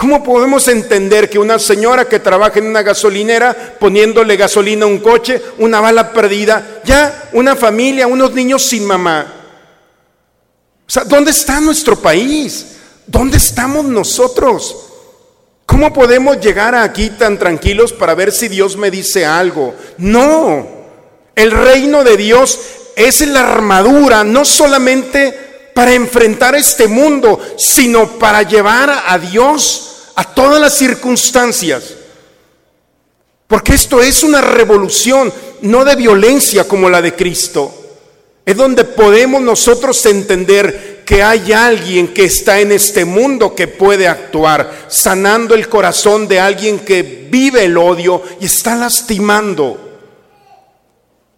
¿Cómo 0.00 0.24
podemos 0.24 0.66
entender 0.68 1.28
que 1.28 1.38
una 1.38 1.58
señora 1.58 2.08
que 2.08 2.20
trabaja 2.20 2.58
en 2.58 2.68
una 2.68 2.80
gasolinera 2.80 3.76
poniéndole 3.78 4.34
gasolina 4.38 4.86
a 4.86 4.88
un 4.88 5.00
coche, 5.00 5.42
una 5.58 5.78
bala 5.78 6.14
perdida, 6.14 6.80
ya 6.86 7.28
una 7.34 7.54
familia, 7.54 8.06
unos 8.06 8.32
niños 8.32 8.64
sin 8.64 8.86
mamá? 8.86 9.30
O 10.88 10.90
sea, 10.90 11.04
¿dónde 11.04 11.32
está 11.32 11.60
nuestro 11.60 11.96
país? 11.96 12.76
¿Dónde 13.06 13.36
estamos 13.36 13.84
nosotros? 13.84 14.74
¿Cómo 15.66 15.92
podemos 15.92 16.40
llegar 16.40 16.74
aquí 16.74 17.10
tan 17.10 17.38
tranquilos 17.38 17.92
para 17.92 18.14
ver 18.14 18.32
si 18.32 18.48
Dios 18.48 18.78
me 18.78 18.90
dice 18.90 19.26
algo? 19.26 19.74
No, 19.98 20.66
el 21.36 21.50
reino 21.50 22.04
de 22.04 22.16
Dios 22.16 22.58
es 22.96 23.20
la 23.28 23.40
armadura, 23.40 24.24
no 24.24 24.46
solamente 24.46 25.70
para 25.74 25.92
enfrentar 25.92 26.54
este 26.54 26.88
mundo, 26.88 27.38
sino 27.58 28.18
para 28.18 28.44
llevar 28.44 29.04
a 29.06 29.18
Dios 29.18 29.88
a 30.14 30.24
todas 30.34 30.60
las 30.60 30.76
circunstancias. 30.76 31.94
Porque 33.46 33.74
esto 33.74 34.00
es 34.00 34.22
una 34.22 34.40
revolución, 34.40 35.32
no 35.62 35.84
de 35.84 35.96
violencia 35.96 36.68
como 36.68 36.88
la 36.88 37.02
de 37.02 37.14
Cristo. 37.14 37.74
Es 38.46 38.56
donde 38.56 38.84
podemos 38.84 39.42
nosotros 39.42 40.04
entender 40.06 41.02
que 41.04 41.22
hay 41.22 41.52
alguien 41.52 42.14
que 42.14 42.24
está 42.24 42.60
en 42.60 42.72
este 42.72 43.04
mundo 43.04 43.54
que 43.54 43.68
puede 43.68 44.06
actuar, 44.06 44.86
sanando 44.88 45.54
el 45.54 45.68
corazón 45.68 46.28
de 46.28 46.40
alguien 46.40 46.80
que 46.80 47.02
vive 47.02 47.64
el 47.64 47.76
odio 47.76 48.22
y 48.40 48.46
está 48.46 48.76
lastimando 48.76 49.90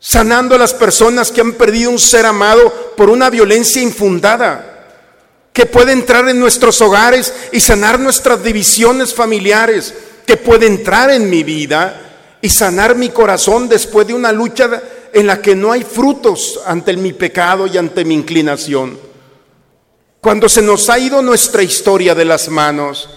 sanando 0.04 0.56
a 0.56 0.58
las 0.58 0.74
personas 0.74 1.30
que 1.30 1.40
han 1.40 1.52
perdido 1.52 1.88
un 1.88 1.98
ser 1.98 2.26
amado 2.26 2.92
por 2.96 3.08
una 3.08 3.30
violencia 3.30 3.80
infundada 3.80 4.71
que 5.52 5.66
puede 5.66 5.92
entrar 5.92 6.28
en 6.28 6.38
nuestros 6.38 6.80
hogares 6.80 7.32
y 7.52 7.60
sanar 7.60 8.00
nuestras 8.00 8.42
divisiones 8.42 9.12
familiares, 9.12 9.94
que 10.26 10.36
puede 10.36 10.66
entrar 10.66 11.10
en 11.10 11.28
mi 11.28 11.42
vida 11.42 12.38
y 12.40 12.48
sanar 12.48 12.94
mi 12.96 13.10
corazón 13.10 13.68
después 13.68 14.06
de 14.06 14.14
una 14.14 14.32
lucha 14.32 14.82
en 15.12 15.26
la 15.26 15.42
que 15.42 15.54
no 15.54 15.72
hay 15.72 15.82
frutos 15.82 16.60
ante 16.64 16.96
mi 16.96 17.12
pecado 17.12 17.66
y 17.66 17.76
ante 17.76 18.04
mi 18.04 18.14
inclinación. 18.14 18.98
Cuando 20.20 20.48
se 20.48 20.62
nos 20.62 20.88
ha 20.88 20.98
ido 20.98 21.20
nuestra 21.20 21.62
historia 21.62 22.14
de 22.14 22.24
las 22.24 22.48
manos, 22.48 23.08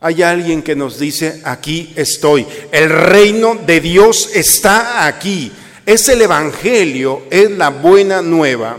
hay 0.00 0.22
alguien 0.22 0.62
que 0.62 0.74
nos 0.74 0.98
dice, 0.98 1.40
aquí 1.44 1.92
estoy, 1.94 2.46
el 2.72 2.90
reino 2.90 3.56
de 3.66 3.80
Dios 3.80 4.30
está 4.34 5.06
aquí. 5.06 5.52
Es 5.86 6.08
el 6.08 6.22
Evangelio, 6.22 7.22
es 7.30 7.50
la 7.52 7.70
buena 7.70 8.20
nueva. 8.20 8.78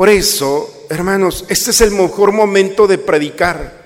Por 0.00 0.08
eso, 0.08 0.86
hermanos, 0.88 1.44
este 1.50 1.72
es 1.72 1.82
el 1.82 1.90
mejor 1.90 2.32
momento 2.32 2.86
de 2.86 2.96
predicar. 2.96 3.84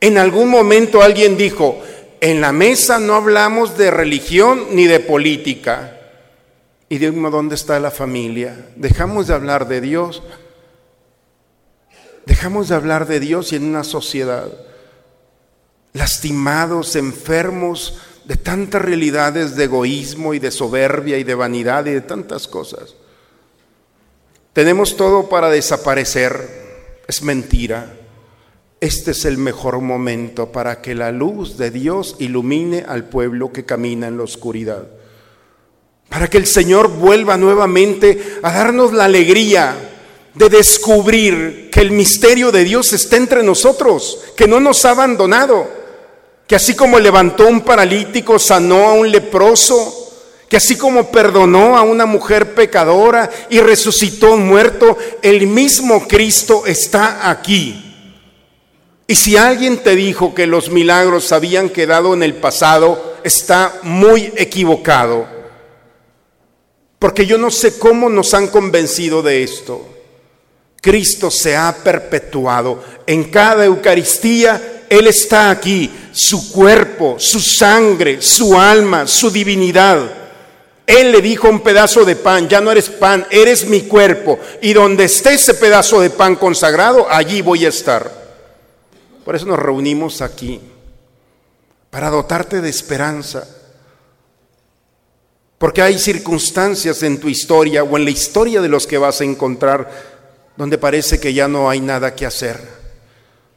En 0.00 0.16
algún 0.16 0.48
momento 0.48 1.02
alguien 1.02 1.36
dijo, 1.36 1.80
en 2.20 2.40
la 2.40 2.52
mesa 2.52 3.00
no 3.00 3.16
hablamos 3.16 3.76
de 3.76 3.90
religión 3.90 4.66
ni 4.70 4.86
de 4.86 5.00
política. 5.00 5.98
Y 6.88 6.98
dime, 6.98 7.28
¿dónde 7.28 7.56
está 7.56 7.80
la 7.80 7.90
familia? 7.90 8.68
Dejamos 8.76 9.26
de 9.26 9.34
hablar 9.34 9.66
de 9.66 9.80
Dios. 9.80 10.22
Dejamos 12.24 12.68
de 12.68 12.76
hablar 12.76 13.08
de 13.08 13.18
Dios 13.18 13.52
y 13.52 13.56
en 13.56 13.64
una 13.64 13.82
sociedad 13.82 14.46
lastimados, 15.92 16.94
enfermos 16.94 17.98
de 18.26 18.36
tantas 18.36 18.80
realidades 18.80 19.56
de 19.56 19.64
egoísmo 19.64 20.34
y 20.34 20.38
de 20.38 20.52
soberbia 20.52 21.18
y 21.18 21.24
de 21.24 21.34
vanidad 21.34 21.84
y 21.86 21.90
de 21.90 22.00
tantas 22.00 22.46
cosas. 22.46 22.94
Tenemos 24.52 24.96
todo 24.96 25.28
para 25.28 25.48
desaparecer. 25.48 27.02
Es 27.08 27.22
mentira. 27.22 27.94
Este 28.80 29.12
es 29.12 29.24
el 29.24 29.38
mejor 29.38 29.80
momento 29.80 30.52
para 30.52 30.82
que 30.82 30.94
la 30.94 31.12
luz 31.12 31.56
de 31.56 31.70
Dios 31.70 32.16
ilumine 32.18 32.84
al 32.86 33.04
pueblo 33.04 33.52
que 33.52 33.64
camina 33.64 34.08
en 34.08 34.16
la 34.18 34.24
oscuridad. 34.24 34.88
Para 36.08 36.28
que 36.28 36.36
el 36.36 36.46
Señor 36.46 36.88
vuelva 36.88 37.36
nuevamente 37.38 38.38
a 38.42 38.52
darnos 38.52 38.92
la 38.92 39.04
alegría 39.04 39.74
de 40.34 40.48
descubrir 40.48 41.70
que 41.70 41.80
el 41.80 41.92
misterio 41.92 42.50
de 42.52 42.64
Dios 42.64 42.92
está 42.92 43.16
entre 43.16 43.42
nosotros, 43.42 44.18
que 44.36 44.48
no 44.48 44.60
nos 44.60 44.84
ha 44.84 44.90
abandonado, 44.90 45.68
que 46.46 46.56
así 46.56 46.74
como 46.74 46.98
levantó 46.98 47.48
un 47.48 47.62
paralítico, 47.62 48.38
sanó 48.38 48.88
a 48.88 48.92
un 48.94 49.10
leproso, 49.10 50.01
que 50.52 50.58
así 50.58 50.76
como 50.76 51.10
perdonó 51.10 51.78
a 51.78 51.82
una 51.82 52.04
mujer 52.04 52.52
pecadora 52.52 53.30
y 53.48 53.60
resucitó 53.60 54.36
muerto, 54.36 54.98
el 55.22 55.46
mismo 55.46 56.06
Cristo 56.06 56.66
está 56.66 57.30
aquí. 57.30 57.94
Y 59.06 59.14
si 59.14 59.38
alguien 59.38 59.78
te 59.78 59.96
dijo 59.96 60.34
que 60.34 60.46
los 60.46 60.68
milagros 60.68 61.32
habían 61.32 61.70
quedado 61.70 62.12
en 62.12 62.22
el 62.22 62.34
pasado, 62.34 63.16
está 63.24 63.80
muy 63.82 64.30
equivocado. 64.36 65.26
Porque 66.98 67.24
yo 67.24 67.38
no 67.38 67.50
sé 67.50 67.78
cómo 67.78 68.10
nos 68.10 68.34
han 68.34 68.48
convencido 68.48 69.22
de 69.22 69.42
esto. 69.42 69.88
Cristo 70.82 71.30
se 71.30 71.56
ha 71.56 71.74
perpetuado. 71.82 72.84
En 73.06 73.24
cada 73.30 73.64
Eucaristía 73.64 74.84
Él 74.90 75.06
está 75.06 75.48
aquí. 75.48 75.90
Su 76.12 76.52
cuerpo, 76.52 77.16
su 77.18 77.40
sangre, 77.40 78.20
su 78.20 78.60
alma, 78.60 79.06
su 79.06 79.30
divinidad. 79.30 80.21
Él 80.86 81.12
le 81.12 81.22
dijo 81.22 81.48
un 81.48 81.60
pedazo 81.60 82.04
de 82.04 82.16
pan, 82.16 82.48
ya 82.48 82.60
no 82.60 82.72
eres 82.72 82.90
pan, 82.90 83.26
eres 83.30 83.66
mi 83.66 83.82
cuerpo. 83.82 84.38
Y 84.60 84.72
donde 84.72 85.04
esté 85.04 85.34
ese 85.34 85.54
pedazo 85.54 86.00
de 86.00 86.10
pan 86.10 86.36
consagrado, 86.36 87.06
allí 87.08 87.40
voy 87.40 87.64
a 87.64 87.68
estar. 87.68 88.10
Por 89.24 89.36
eso 89.36 89.46
nos 89.46 89.58
reunimos 89.58 90.20
aquí, 90.20 90.60
para 91.90 92.10
dotarte 92.10 92.60
de 92.60 92.68
esperanza. 92.68 93.46
Porque 95.58 95.82
hay 95.82 95.98
circunstancias 95.98 97.02
en 97.04 97.20
tu 97.20 97.28
historia 97.28 97.84
o 97.84 97.96
en 97.96 98.04
la 98.04 98.10
historia 98.10 98.60
de 98.60 98.68
los 98.68 98.86
que 98.86 98.98
vas 98.98 99.20
a 99.20 99.24
encontrar 99.24 100.12
donde 100.56 100.78
parece 100.78 101.20
que 101.20 101.32
ya 101.32 101.48
no 101.48 101.70
hay 101.70 101.80
nada 101.80 102.14
que 102.14 102.26
hacer. 102.26 102.60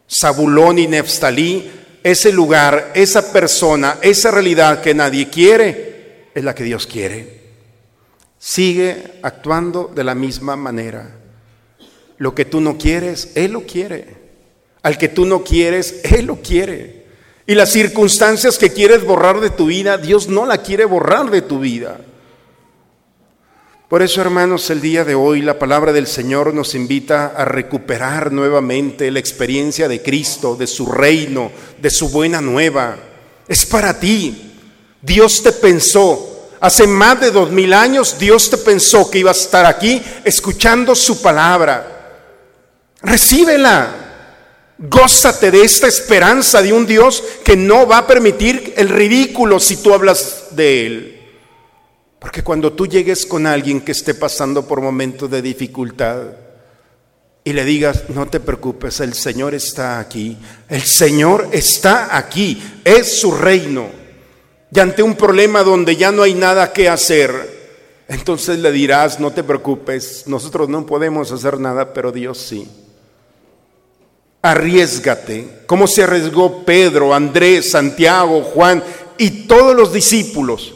Zabulón 0.07 0.77
y 0.77 0.87
Neftalí, 0.87 1.71
ese 2.03 2.31
lugar, 2.31 2.91
esa 2.93 3.33
persona, 3.33 3.97
esa 4.01 4.29
realidad 4.31 4.81
que 4.81 4.93
nadie 4.93 5.29
quiere, 5.29 5.94
es 6.35 6.43
la 6.43 6.53
que 6.53 6.65
Dios 6.65 6.85
quiere. 6.85 7.41
Sigue 8.37 9.13
actuando 9.23 9.91
de 9.95 10.03
la 10.03 10.13
misma 10.13 10.55
manera. 10.55 11.15
Lo 12.17 12.35
que 12.35 12.45
tú 12.45 12.61
no 12.61 12.77
quieres, 12.77 13.31
Él 13.35 13.53
lo 13.53 13.61
quiere. 13.61 14.17
Al 14.83 14.97
que 14.99 15.07
tú 15.07 15.25
no 15.25 15.43
quieres, 15.43 16.01
Él 16.03 16.27
lo 16.27 16.41
quiere. 16.41 17.05
Y 17.47 17.55
las 17.55 17.71
circunstancias 17.71 18.57
que 18.57 18.69
quieres 18.69 19.03
borrar 19.03 19.39
de 19.39 19.49
tu 19.49 19.67
vida, 19.67 19.97
Dios 19.97 20.27
no 20.27 20.45
la 20.45 20.59
quiere 20.59 20.85
borrar 20.85 21.31
de 21.31 21.41
tu 21.41 21.59
vida. 21.59 22.01
Por 23.87 24.01
eso, 24.01 24.19
hermanos, 24.19 24.69
el 24.71 24.81
día 24.81 25.05
de 25.05 25.15
hoy 25.15 25.41
la 25.41 25.57
palabra 25.57 25.93
del 25.93 26.07
Señor 26.07 26.53
nos 26.53 26.75
invita 26.75 27.27
a 27.27 27.45
recuperar 27.45 28.31
nuevamente 28.31 29.09
la 29.09 29.19
experiencia 29.19 29.87
de 29.87 30.01
Cristo, 30.01 30.55
de 30.55 30.67
su 30.67 30.91
reino, 30.91 31.51
de 31.79 31.89
su 31.89 32.09
buena 32.09 32.41
nueva. 32.41 32.97
Es 33.47 33.65
para 33.65 33.99
ti. 33.99 34.54
Dios 35.05 35.43
te 35.43 35.51
pensó. 35.51 36.49
Hace 36.59 36.87
más 36.87 37.19
de 37.19 37.31
dos 37.31 37.51
mil 37.51 37.73
años 37.73 38.17
Dios 38.17 38.49
te 38.49 38.57
pensó 38.57 39.09
que 39.11 39.19
ibas 39.19 39.37
a 39.37 39.41
estar 39.41 39.65
aquí 39.65 40.01
escuchando 40.23 40.95
su 40.95 41.21
palabra. 41.21 42.23
Recíbela. 43.01 44.01
Gózate 44.77 45.51
de 45.51 45.63
esta 45.63 45.87
esperanza 45.87 46.61
de 46.61 46.73
un 46.73 46.85
Dios 46.85 47.23
que 47.45 47.55
no 47.55 47.87
va 47.87 47.99
a 47.99 48.07
permitir 48.07 48.73
el 48.75 48.89
ridículo 48.89 49.57
si 49.59 49.77
tú 49.77 49.93
hablas 49.93 50.47
de 50.51 50.85
Él. 50.85 51.21
Porque 52.19 52.43
cuando 52.43 52.73
tú 52.73 52.85
llegues 52.85 53.25
con 53.25 53.47
alguien 53.47 53.79
que 53.79 53.93
esté 53.93 54.15
pasando 54.15 54.67
por 54.67 54.81
momentos 54.81 55.31
de 55.31 55.41
dificultad 55.41 56.23
y 57.43 57.53
le 57.53 57.63
digas, 57.63 58.09
no 58.09 58.25
te 58.25 58.41
preocupes, 58.41 58.99
el 58.99 59.13
Señor 59.13 59.53
está 59.53 59.99
aquí, 59.99 60.37
el 60.67 60.81
Señor 60.81 61.49
está 61.53 62.17
aquí, 62.17 62.61
es 62.83 63.19
su 63.19 63.31
reino. 63.31 64.04
Y 64.75 64.79
ante 64.79 65.01
un 65.01 65.15
problema 65.15 65.63
donde 65.63 65.95
ya 65.95 66.11
no 66.11 66.23
hay 66.23 66.33
nada 66.33 66.73
que 66.73 66.89
hacer, 66.89 68.03
entonces 68.07 68.59
le 68.59 68.71
dirás, 68.71 69.19
no 69.19 69.31
te 69.31 69.43
preocupes, 69.43 70.23
nosotros 70.27 70.67
no 70.69 70.85
podemos 70.85 71.31
hacer 71.31 71.59
nada, 71.59 71.93
pero 71.93 72.11
Dios 72.11 72.37
sí 72.37 72.67
arriesgate, 74.45 75.63
como 75.65 75.87
se 75.87 76.03
arriesgó 76.03 76.63
Pedro, 76.63 77.15
Andrés, 77.15 77.71
Santiago, 77.71 78.43
Juan 78.43 78.83
y 79.17 79.47
todos 79.47 79.75
los 79.75 79.91
discípulos. 79.91 80.75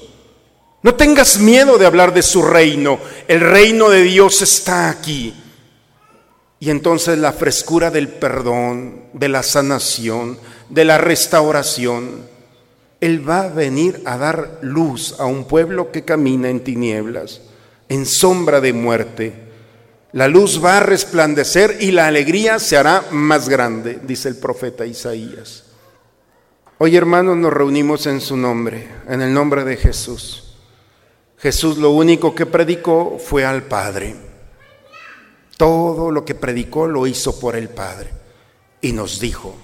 No 0.81 0.95
tengas 0.95 1.37
miedo 1.39 1.77
de 1.77 1.85
hablar 1.85 2.13
de 2.13 2.23
su 2.23 2.41
reino, 2.41 2.99
el 3.27 3.41
reino 3.41 3.89
de 3.89 4.01
Dios 4.01 4.41
está 4.41 4.89
aquí. 4.89 5.35
Y 6.59 6.71
entonces 6.71 7.19
la 7.19 7.31
frescura 7.31 7.91
del 7.91 8.07
perdón, 8.07 9.03
de 9.13 9.29
la 9.29 9.43
sanación, 9.43 10.39
de 10.69 10.85
la 10.85 10.97
restauración, 10.97 12.27
Él 13.01 13.27
va 13.27 13.43
a 13.43 13.49
venir 13.49 14.01
a 14.05 14.17
dar 14.17 14.59
luz 14.61 15.15
a 15.19 15.25
un 15.25 15.45
pueblo 15.45 15.91
que 15.91 16.03
camina 16.03 16.49
en 16.49 16.63
tinieblas, 16.63 17.41
en 17.87 18.05
sombra 18.05 18.61
de 18.61 18.73
muerte 18.73 19.49
la 20.11 20.27
luz 20.27 20.63
va 20.63 20.77
a 20.77 20.79
resplandecer 20.79 21.77
y 21.81 21.91
la 21.91 22.07
alegría 22.07 22.57
se 22.57 22.77
hará 22.77 23.05
más 23.11 23.47
grande, 23.47 23.99
dice 24.01 24.27
el 24.27 24.37
profeta 24.37 24.83
Isaías. 24.83 25.65
Hoy 26.79 26.95
hermanos 26.95 27.37
nos 27.37 27.53
reunimos 27.53 28.07
en 28.07 28.19
su 28.19 28.35
nombre, 28.35 28.87
en 29.07 29.21
el 29.21 29.31
nombre 29.31 29.63
de 29.63 29.77
Jesús. 29.77 30.55
Jesús 31.37 31.77
lo 31.77 31.91
único 31.91 32.33
que 32.33 32.47
predicó 32.47 33.19
fue 33.19 33.45
al 33.45 33.63
Padre. 33.63 34.15
Todo 35.57 36.09
lo 36.09 36.25
que 36.25 36.33
predicó 36.33 36.87
lo 36.87 37.05
hizo 37.05 37.39
por 37.39 37.55
el 37.55 37.69
Padre. 37.69 38.09
Y 38.81 38.93
nos 38.93 39.19
dijo, 39.19 39.55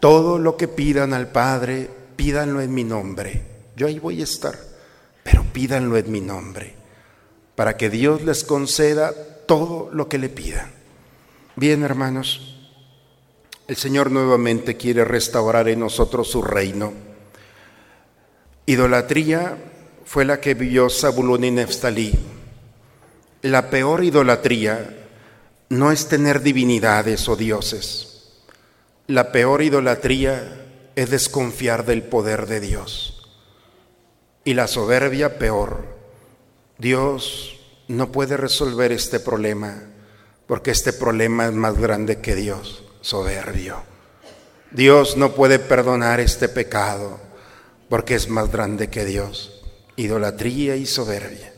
todo 0.00 0.38
lo 0.38 0.56
que 0.56 0.66
pidan 0.66 1.14
al 1.14 1.28
Padre, 1.28 1.90
pídanlo 2.20 2.60
en 2.60 2.74
mi 2.74 2.84
nombre. 2.84 3.40
Yo 3.74 3.86
ahí 3.86 3.98
voy 3.98 4.20
a 4.20 4.24
estar, 4.24 4.54
pero 5.22 5.42
pídanlo 5.42 5.96
en 5.96 6.12
mi 6.12 6.20
nombre, 6.20 6.74
para 7.54 7.78
que 7.78 7.88
Dios 7.88 8.20
les 8.24 8.44
conceda 8.44 9.14
todo 9.46 9.88
lo 9.90 10.06
que 10.06 10.18
le 10.18 10.28
pidan. 10.28 10.70
Bien, 11.56 11.82
hermanos, 11.82 12.58
el 13.66 13.76
Señor 13.76 14.10
nuevamente 14.10 14.76
quiere 14.76 15.02
restaurar 15.06 15.66
en 15.70 15.80
nosotros 15.80 16.30
su 16.30 16.42
reino. 16.42 16.92
Idolatría 18.66 19.56
fue 20.04 20.26
la 20.26 20.42
que 20.42 20.52
vivió 20.52 20.90
Zabulón 20.90 21.44
y 21.44 21.50
Neftalí. 21.52 22.12
La 23.40 23.70
peor 23.70 24.04
idolatría 24.04 25.08
no 25.70 25.90
es 25.90 26.06
tener 26.06 26.42
divinidades 26.42 27.26
o 27.30 27.34
dioses. 27.34 28.34
La 29.06 29.32
peor 29.32 29.62
idolatría 29.62 30.66
es 31.00 31.08
desconfiar 31.08 31.86
del 31.86 32.02
poder 32.02 32.46
de 32.46 32.60
Dios. 32.60 33.26
Y 34.44 34.52
la 34.52 34.66
soberbia 34.66 35.38
peor. 35.38 35.82
Dios 36.76 37.58
no 37.88 38.12
puede 38.12 38.36
resolver 38.36 38.92
este 38.92 39.18
problema 39.18 39.82
porque 40.46 40.72
este 40.72 40.92
problema 40.92 41.46
es 41.46 41.52
más 41.52 41.78
grande 41.78 42.20
que 42.20 42.34
Dios, 42.34 42.84
soberbio. 43.00 43.82
Dios 44.72 45.16
no 45.16 45.32
puede 45.32 45.58
perdonar 45.58 46.20
este 46.20 46.50
pecado 46.50 47.18
porque 47.88 48.14
es 48.14 48.28
más 48.28 48.52
grande 48.52 48.90
que 48.90 49.06
Dios, 49.06 49.62
idolatría 49.96 50.76
y 50.76 50.84
soberbia. 50.84 51.54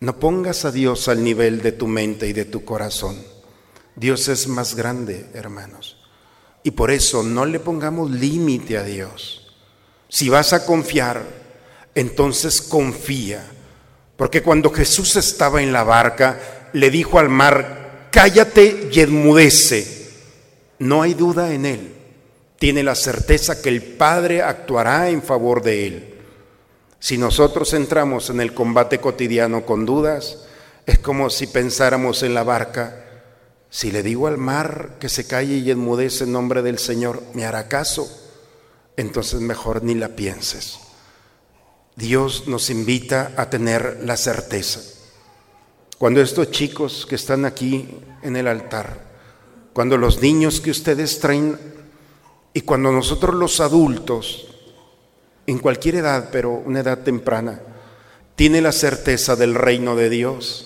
No 0.00 0.18
pongas 0.18 0.64
a 0.64 0.72
Dios 0.72 1.06
al 1.06 1.22
nivel 1.22 1.62
de 1.62 1.70
tu 1.70 1.86
mente 1.86 2.26
y 2.26 2.32
de 2.32 2.44
tu 2.44 2.64
corazón. 2.64 3.16
Dios 3.94 4.26
es 4.26 4.48
más 4.48 4.74
grande, 4.74 5.26
hermanos. 5.32 5.95
Y 6.66 6.72
por 6.72 6.90
eso 6.90 7.22
no 7.22 7.46
le 7.46 7.60
pongamos 7.60 8.10
límite 8.10 8.76
a 8.76 8.82
Dios. 8.82 9.54
Si 10.08 10.28
vas 10.28 10.52
a 10.52 10.66
confiar, 10.66 11.22
entonces 11.94 12.60
confía 12.60 13.52
porque 14.16 14.42
cuando 14.42 14.72
Jesús 14.72 15.14
estaba 15.14 15.62
en 15.62 15.72
la 15.72 15.84
barca, 15.84 16.40
le 16.72 16.90
dijo 16.90 17.20
al 17.20 17.28
mar, 17.28 18.08
cállate 18.10 18.88
y 18.90 18.98
enmudece. 18.98 20.08
No 20.80 21.02
hay 21.02 21.14
duda 21.14 21.54
en 21.54 21.66
él. 21.66 21.94
Tiene 22.58 22.82
la 22.82 22.96
certeza 22.96 23.62
que 23.62 23.68
el 23.68 23.80
Padre 23.80 24.42
actuará 24.42 25.08
en 25.08 25.22
favor 25.22 25.62
de 25.62 25.86
él. 25.86 26.14
Si 26.98 27.16
nosotros 27.16 27.74
entramos 27.74 28.28
en 28.28 28.40
el 28.40 28.52
combate 28.54 28.98
cotidiano 28.98 29.64
con 29.64 29.86
dudas, 29.86 30.48
es 30.84 30.98
como 30.98 31.30
si 31.30 31.46
pensáramos 31.46 32.24
en 32.24 32.34
la 32.34 32.42
barca. 32.42 33.04
Si 33.70 33.90
le 33.90 34.02
digo 34.02 34.26
al 34.26 34.38
mar 34.38 34.96
que 35.00 35.08
se 35.08 35.26
calle 35.26 35.56
y 35.56 35.70
enmudece 35.70 36.24
en 36.24 36.32
nombre 36.32 36.62
del 36.62 36.78
Señor, 36.78 37.22
¿me 37.34 37.44
hará 37.44 37.68
caso? 37.68 38.08
Entonces 38.96 39.40
mejor 39.40 39.82
ni 39.82 39.94
la 39.94 40.10
pienses. 40.10 40.78
Dios 41.96 42.46
nos 42.46 42.70
invita 42.70 43.32
a 43.36 43.48
tener 43.50 44.00
la 44.04 44.16
certeza. 44.16 44.80
Cuando 45.98 46.20
estos 46.20 46.50
chicos 46.50 47.06
que 47.08 47.14
están 47.14 47.44
aquí 47.44 47.88
en 48.22 48.36
el 48.36 48.46
altar, 48.48 49.06
cuando 49.72 49.96
los 49.96 50.20
niños 50.20 50.60
que 50.60 50.70
ustedes 50.70 51.18
traen 51.20 51.58
y 52.52 52.62
cuando 52.62 52.92
nosotros 52.92 53.34
los 53.34 53.60
adultos, 53.60 54.46
en 55.46 55.58
cualquier 55.58 55.96
edad, 55.96 56.28
pero 56.30 56.52
una 56.52 56.80
edad 56.80 56.98
temprana, 56.98 57.60
tiene 58.34 58.60
la 58.60 58.72
certeza 58.72 59.36
del 59.36 59.54
reino 59.54 59.96
de 59.96 60.10
Dios, 60.10 60.65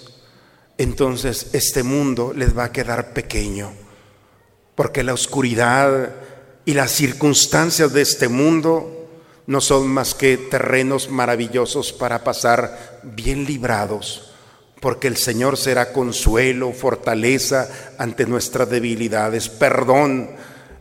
entonces 0.80 1.48
este 1.52 1.82
mundo 1.82 2.32
les 2.34 2.56
va 2.56 2.64
a 2.64 2.72
quedar 2.72 3.12
pequeño, 3.12 3.70
porque 4.74 5.04
la 5.04 5.12
oscuridad 5.12 6.14
y 6.64 6.72
las 6.72 6.90
circunstancias 6.90 7.92
de 7.92 8.00
este 8.00 8.28
mundo 8.28 9.06
no 9.46 9.60
son 9.60 9.88
más 9.88 10.14
que 10.14 10.38
terrenos 10.38 11.10
maravillosos 11.10 11.92
para 11.92 12.24
pasar 12.24 13.00
bien 13.02 13.44
librados, 13.44 14.32
porque 14.80 15.06
el 15.06 15.18
Señor 15.18 15.58
será 15.58 15.92
consuelo, 15.92 16.72
fortaleza 16.72 17.68
ante 17.98 18.24
nuestras 18.24 18.70
debilidades, 18.70 19.50
perdón 19.50 20.30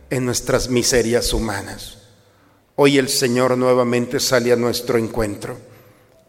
en 0.08 0.24
nuestras 0.24 0.70
miserias 0.70 1.34
humanas. 1.34 1.98
Hoy 2.74 2.96
el 2.96 3.10
Señor 3.10 3.58
nuevamente 3.58 4.18
sale 4.18 4.50
a 4.50 4.56
nuestro 4.56 4.96
encuentro. 4.96 5.58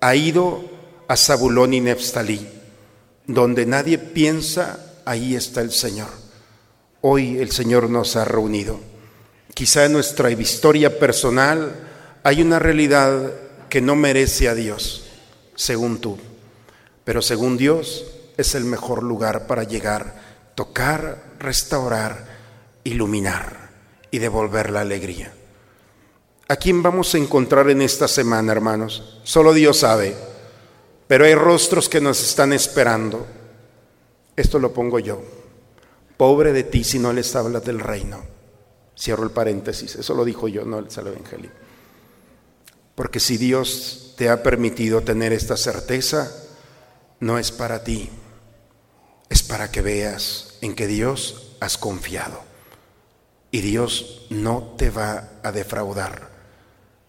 Ha 0.01 0.13
ido 0.13 0.61
a 1.07 1.15
Zabulón 1.15 1.73
y 1.73 1.79
Neftalí, 1.79 2.59
donde 3.33 3.65
nadie 3.65 3.97
piensa, 3.97 4.79
ahí 5.05 5.35
está 5.35 5.61
el 5.61 5.71
Señor. 5.71 6.09
Hoy 7.01 7.37
el 7.39 7.51
Señor 7.51 7.89
nos 7.89 8.15
ha 8.15 8.25
reunido. 8.25 8.79
Quizá 9.53 9.85
en 9.85 9.93
nuestra 9.93 10.29
historia 10.31 10.99
personal, 10.99 11.75
hay 12.23 12.41
una 12.41 12.59
realidad 12.59 13.33
que 13.69 13.81
no 13.81 13.95
merece 13.95 14.47
a 14.47 14.55
Dios, 14.55 15.05
según 15.55 15.99
tú, 15.99 16.17
pero 17.03 17.21
según 17.21 17.57
Dios 17.57 18.05
es 18.37 18.55
el 18.55 18.65
mejor 18.65 19.03
lugar 19.03 19.47
para 19.47 19.63
llegar, 19.63 20.15
tocar, 20.55 21.23
restaurar, 21.39 22.25
iluminar 22.83 23.71
y 24.11 24.19
devolver 24.19 24.69
la 24.69 24.81
alegría. 24.81 25.33
¿A 26.47 26.55
quién 26.57 26.83
vamos 26.83 27.15
a 27.15 27.17
encontrar 27.17 27.69
en 27.69 27.81
esta 27.81 28.07
semana, 28.07 28.51
hermanos? 28.51 29.19
Solo 29.23 29.53
Dios 29.53 29.79
sabe, 29.79 30.15
pero 31.11 31.25
hay 31.25 31.35
rostros 31.35 31.89
que 31.89 31.99
nos 31.99 32.23
están 32.23 32.53
esperando. 32.53 33.27
Esto 34.33 34.59
lo 34.59 34.73
pongo 34.73 34.97
yo. 34.97 35.21
Pobre 36.15 36.53
de 36.53 36.63
ti 36.63 36.85
si 36.85 36.99
no 36.99 37.11
les 37.11 37.35
hablas 37.35 37.65
del 37.65 37.81
reino. 37.81 38.23
Cierro 38.97 39.25
el 39.25 39.31
paréntesis, 39.31 39.93
eso 39.95 40.13
lo 40.13 40.23
dijo 40.23 40.47
yo, 40.47 40.63
no 40.63 40.79
el 40.79 40.87
Evangelio. 40.87 41.51
Porque 42.95 43.19
si 43.19 43.35
Dios 43.35 44.13
te 44.15 44.29
ha 44.29 44.41
permitido 44.41 45.01
tener 45.01 45.33
esta 45.33 45.57
certeza, 45.57 46.31
no 47.19 47.37
es 47.37 47.51
para 47.51 47.83
ti, 47.83 48.09
es 49.27 49.43
para 49.43 49.69
que 49.69 49.81
veas 49.81 50.59
en 50.61 50.75
que 50.75 50.87
Dios 50.87 51.57
has 51.59 51.77
confiado. 51.77 52.41
Y 53.51 53.59
Dios 53.59 54.27
no 54.29 54.75
te 54.77 54.89
va 54.89 55.27
a 55.43 55.51
defraudar. 55.51 56.29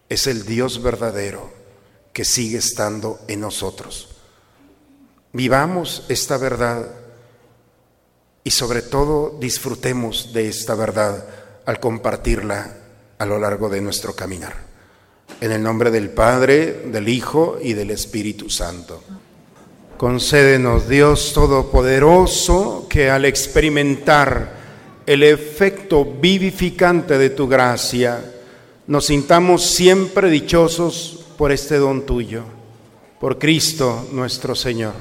Es 0.09 0.27
el 0.27 0.45
Dios 0.45 0.83
verdadero 0.83 1.62
que 2.13 2.23
sigue 2.23 2.59
estando 2.59 3.19
en 3.27 3.41
nosotros. 3.41 4.09
Vivamos 5.33 6.05
esta 6.09 6.37
verdad 6.37 6.87
y 8.43 8.51
sobre 8.51 8.83
todo 8.83 9.37
disfrutemos 9.39 10.31
de 10.31 10.47
esta 10.47 10.75
verdad 10.75 11.25
al 11.65 11.79
compartirla 11.79 12.77
a 13.17 13.25
lo 13.25 13.39
largo 13.39 13.67
de 13.67 13.81
nuestro 13.81 14.15
caminar. 14.15 14.53
En 15.41 15.51
el 15.51 15.63
nombre 15.63 15.89
del 15.89 16.11
Padre, 16.11 16.83
del 16.85 17.09
Hijo 17.09 17.57
y 17.61 17.73
del 17.73 17.89
Espíritu 17.89 18.49
Santo. 18.49 19.01
Concédenos, 19.97 20.87
Dios 20.87 21.31
Todopoderoso, 21.33 22.87
que 22.89 23.09
al 23.09 23.25
experimentar 23.25 24.61
el 25.05 25.23
efecto 25.23 26.05
vivificante 26.05 27.17
de 27.17 27.29
tu 27.29 27.47
gracia, 27.47 28.33
nos 28.87 29.05
sintamos 29.05 29.65
siempre 29.65 30.29
dichosos 30.29 31.22
por 31.37 31.51
este 31.51 31.77
don 31.77 32.05
tuyo, 32.05 32.43
por 33.19 33.39
Cristo 33.39 34.07
nuestro 34.11 34.55
Señor. 34.55 34.93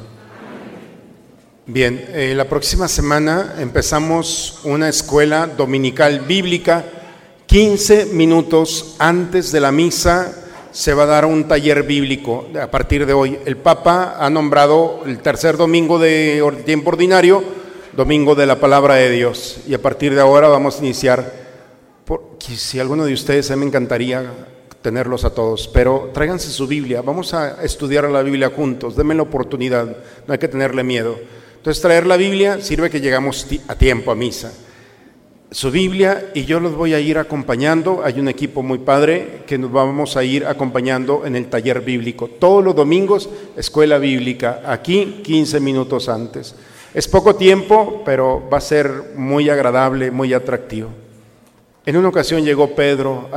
Bien, 1.67 2.05
eh, 2.09 2.35
la 2.37 2.49
próxima 2.49 2.89
semana 2.89 3.55
empezamos 3.59 4.61
una 4.65 4.89
escuela 4.89 5.47
dominical 5.47 6.21
bíblica. 6.21 6.85
15 7.47 8.07
minutos 8.07 8.97
antes 8.99 9.53
de 9.53 9.61
la 9.61 9.71
misa 9.71 10.43
se 10.73 10.95
va 10.95 11.05
a 11.05 11.07
dar 11.07 11.25
un 11.25 11.47
taller 11.47 11.83
bíblico 11.83 12.49
a 12.61 12.69
partir 12.69 13.07
de 13.07 13.13
hoy. 13.13 13.39
El 13.45 13.59
Papa 13.59 14.17
ha 14.19 14.29
nombrado 14.31 15.03
el 15.07 15.19
tercer 15.19 15.57
domingo 15.57 15.99
de 15.99 16.43
tiempo 16.65 16.91
ordinario, 16.91 17.45
domingo 17.95 18.35
de 18.35 18.47
la 18.47 18.59
palabra 18.59 18.95
de 18.95 19.11
Dios. 19.11 19.59
Y 19.69 19.75
a 19.75 19.83
partir 19.83 20.15
de 20.15 20.21
ahora 20.21 20.49
vamos 20.49 20.77
a 20.77 20.85
iniciar. 20.85 21.33
si 22.49 22.81
alguno 22.81 23.05
de 23.05 23.13
ustedes, 23.13 23.51
a 23.51 23.57
me 23.57 23.67
encantaría 23.67 24.33
tenerlos 24.83 25.25
a 25.25 25.31
todos, 25.31 25.69
pero 25.69 26.11
tráiganse 26.13 26.51
su 26.51 26.67
Biblia. 26.67 27.03
Vamos 27.03 27.33
a 27.35 27.63
estudiar 27.63 28.09
la 28.11 28.23
Biblia 28.23 28.51
juntos. 28.51 28.97
Denme 28.97 29.15
la 29.15 29.23
oportunidad, 29.23 29.97
no 30.27 30.33
hay 30.33 30.39
que 30.39 30.49
tenerle 30.49 30.83
miedo. 30.83 31.17
Entonces 31.57 31.81
traer 31.81 32.07
la 32.07 32.17
Biblia 32.17 32.61
sirve 32.61 32.91
que 32.91 33.01
llegamos 33.01 33.47
a 33.69 33.77
tiempo 33.77 34.11
a 34.11 34.17
misa. 34.17 34.53
Su 35.53 35.71
Biblia 35.71 36.31
y 36.35 36.45
yo 36.45 36.59
los 36.61 36.75
voy 36.75 36.95
a 36.95 37.01
ir 37.01 37.19
acompañando. 37.19 38.03
Hay 38.03 38.19
un 38.19 38.29
equipo 38.29 38.63
muy 38.63 38.79
padre 38.79 39.43
que 39.47 39.59
nos 39.59 39.71
vamos 39.71 40.17
a 40.17 40.25
ir 40.25 40.47
acompañando 40.47 41.25
en 41.25 41.37
el 41.37 41.49
taller 41.49 41.83
bíblico. 41.83 42.27
Todos 42.27 42.65
los 42.65 42.75
domingos, 42.75 43.29
escuela 43.57 43.99
bíblica, 43.99 44.63
aquí 44.67 45.21
15 45.23 45.61
minutos 45.61 46.09
antes. 46.09 46.55
Es 46.95 47.07
poco 47.07 47.37
tiempo, 47.37 48.03
pero 48.05 48.43
va 48.53 48.59
a 48.59 48.63
ser 48.63 49.13
muy 49.15 49.49
agradable, 49.49 50.11
muy 50.11 50.35
atractivo. 50.35 50.89
En 51.85 51.97
una 51.97 52.09
ocasión 52.09 52.45
llegó 52.45 52.77
Pedro 52.77 53.29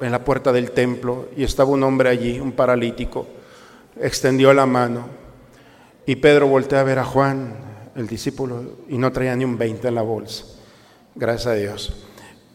en 0.00 0.10
la 0.10 0.24
puerta 0.24 0.52
del 0.52 0.72
templo 0.72 1.28
y 1.36 1.44
estaba 1.44 1.70
un 1.70 1.82
hombre 1.84 2.08
allí, 2.08 2.40
un 2.40 2.52
paralítico. 2.52 3.26
Extendió 4.00 4.52
la 4.52 4.66
mano 4.66 5.06
y 6.04 6.16
Pedro 6.16 6.48
voltea 6.48 6.80
a 6.80 6.84
ver 6.84 6.98
a 6.98 7.04
Juan, 7.04 7.54
el 7.94 8.08
discípulo, 8.08 8.78
y 8.88 8.98
no 8.98 9.12
traía 9.12 9.36
ni 9.36 9.44
un 9.44 9.56
20 9.56 9.86
en 9.86 9.94
la 9.94 10.02
bolsa. 10.02 10.44
Gracias 11.14 11.46
a 11.46 11.54
Dios. 11.54 11.94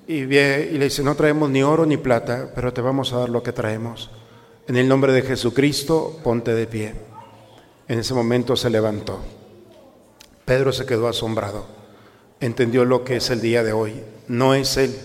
Y, 0.08 0.16
y 0.16 0.26
le 0.26 0.84
dice, 0.84 1.04
no 1.04 1.16
traemos 1.16 1.50
ni 1.50 1.64
oro 1.64 1.86
ni 1.86 1.96
plata, 1.96 2.52
pero 2.54 2.74
te 2.74 2.82
vamos 2.82 3.14
a 3.14 3.20
dar 3.20 3.30
lo 3.30 3.42
que 3.42 3.54
traemos. 3.54 4.12
En 4.68 4.76
el 4.76 4.90
nombre 4.90 5.14
de 5.14 5.22
Jesucristo, 5.22 6.20
ponte 6.22 6.54
de 6.54 6.68
pie. 6.68 6.94
En 7.88 8.00
ese 8.00 8.14
momento 8.14 8.58
se 8.58 8.70
levantó. 8.70 9.20
Pedro 10.44 10.74
se 10.74 10.86
quedó 10.86 11.08
asombrado. 11.08 11.66
Entendió 12.42 12.84
lo 12.84 13.06
que 13.06 13.16
es 13.16 13.30
el 13.30 13.40
día 13.40 13.64
de 13.64 13.72
hoy. 13.72 14.04
No 14.28 14.54
es 14.54 14.78
él, 14.78 14.96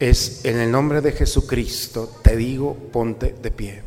es 0.00 0.44
en 0.46 0.58
el 0.58 0.70
nombre 0.72 1.02
de 1.02 1.12
Jesucristo, 1.12 2.10
te 2.22 2.34
digo, 2.34 2.74
ponte 2.90 3.34
de 3.40 3.50
pie. 3.50 3.82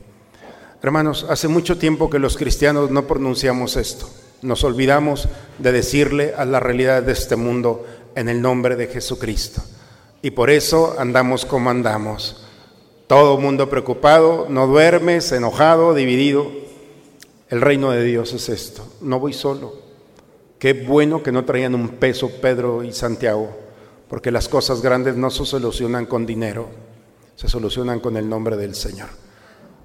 Hermanos, 0.81 1.25
hace 1.27 1.47
mucho 1.47 1.77
tiempo 1.77 2.09
que 2.09 2.19
los 2.19 2.37
cristianos 2.37 2.91
no 2.91 3.07
pronunciamos 3.07 3.75
esto. 3.77 4.07
Nos 4.43 4.63
olvidamos 4.63 5.27
de 5.57 5.71
decirle 5.71 6.33
a 6.37 6.45
la 6.45 6.59
realidad 6.59 7.01
de 7.01 7.13
este 7.13 7.35
mundo 7.35 7.85
en 8.15 8.29
el 8.29 8.41
nombre 8.41 8.75
de 8.75 8.87
Jesucristo. 8.87 9.63
Y 10.21 10.31
por 10.31 10.49
eso 10.49 10.95
andamos 10.99 11.45
como 11.45 11.69
andamos. 11.69 12.45
Todo 13.07 13.39
mundo 13.39 13.69
preocupado, 13.69 14.47
no 14.49 14.67
duermes, 14.67 15.31
enojado, 15.31 15.93
dividido. 15.93 16.51
El 17.49 17.61
reino 17.61 17.91
de 17.91 18.03
Dios 18.03 18.33
es 18.33 18.49
esto. 18.49 18.85
No 19.01 19.19
voy 19.19 19.33
solo. 19.33 19.73
Qué 20.59 20.73
bueno 20.73 21.23
que 21.23 21.31
no 21.31 21.43
traían 21.43 21.75
un 21.75 21.89
peso 21.89 22.29
Pedro 22.41 22.83
y 22.83 22.93
Santiago, 22.93 23.62
porque 24.13 24.29
las 24.29 24.47
cosas 24.47 24.83
grandes 24.83 25.15
no 25.15 25.31
se 25.31 25.43
solucionan 25.43 26.05
con 26.05 26.27
dinero, 26.27 26.69
se 27.35 27.47
solucionan 27.47 27.99
con 27.99 28.15
el 28.15 28.29
nombre 28.29 28.57
del 28.57 28.75
Señor. 28.75 29.09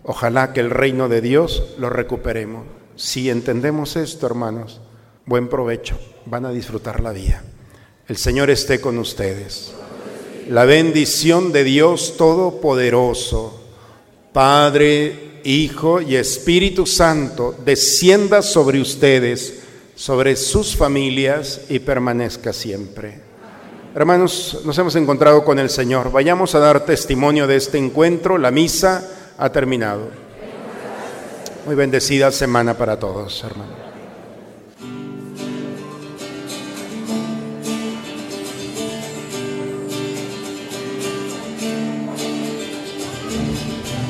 Ojalá 0.02 0.52
que 0.52 0.60
el 0.60 0.68
reino 0.68 1.08
de 1.08 1.22
Dios 1.22 1.62
lo 1.78 1.88
recuperemos. 1.88 2.66
Si 2.94 3.30
entendemos 3.30 3.96
esto, 3.96 4.26
hermanos, 4.26 4.82
buen 5.24 5.48
provecho, 5.48 5.98
van 6.26 6.44
a 6.44 6.50
disfrutar 6.50 7.00
la 7.00 7.12
vida. 7.12 7.42
El 8.06 8.18
Señor 8.18 8.50
esté 8.50 8.82
con 8.82 8.98
ustedes. 8.98 9.72
La 10.50 10.66
bendición 10.66 11.50
de 11.50 11.64
Dios 11.64 12.18
Todopoderoso, 12.18 13.58
Padre, 14.34 15.40
Hijo 15.44 16.02
y 16.02 16.16
Espíritu 16.16 16.84
Santo, 16.84 17.54
descienda 17.64 18.42
sobre 18.42 18.78
ustedes, 18.78 19.60
sobre 19.94 20.36
sus 20.36 20.76
familias 20.76 21.62
y 21.70 21.78
permanezca 21.78 22.52
siempre. 22.52 23.27
Hermanos, 23.98 24.60
nos 24.64 24.78
hemos 24.78 24.94
encontrado 24.94 25.44
con 25.44 25.58
el 25.58 25.68
Señor. 25.68 26.12
Vayamos 26.12 26.54
a 26.54 26.60
dar 26.60 26.84
testimonio 26.84 27.48
de 27.48 27.56
este 27.56 27.78
encuentro, 27.78 28.38
la 28.38 28.52
misa 28.52 29.02
ha 29.36 29.50
terminado. 29.50 30.10
Muy 31.66 31.74
bendecida 31.74 32.30
semana 32.30 32.74
para 32.74 32.96
todos, 32.96 33.42
hermanos. 33.42 33.74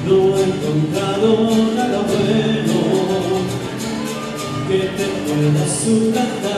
No 0.07 0.37
he 0.37 0.45
encontrado 0.45 1.51
nada 1.75 2.03
bueno 2.03 2.75
que 4.69 4.81
te 4.81 5.07
pueda. 5.25 6.58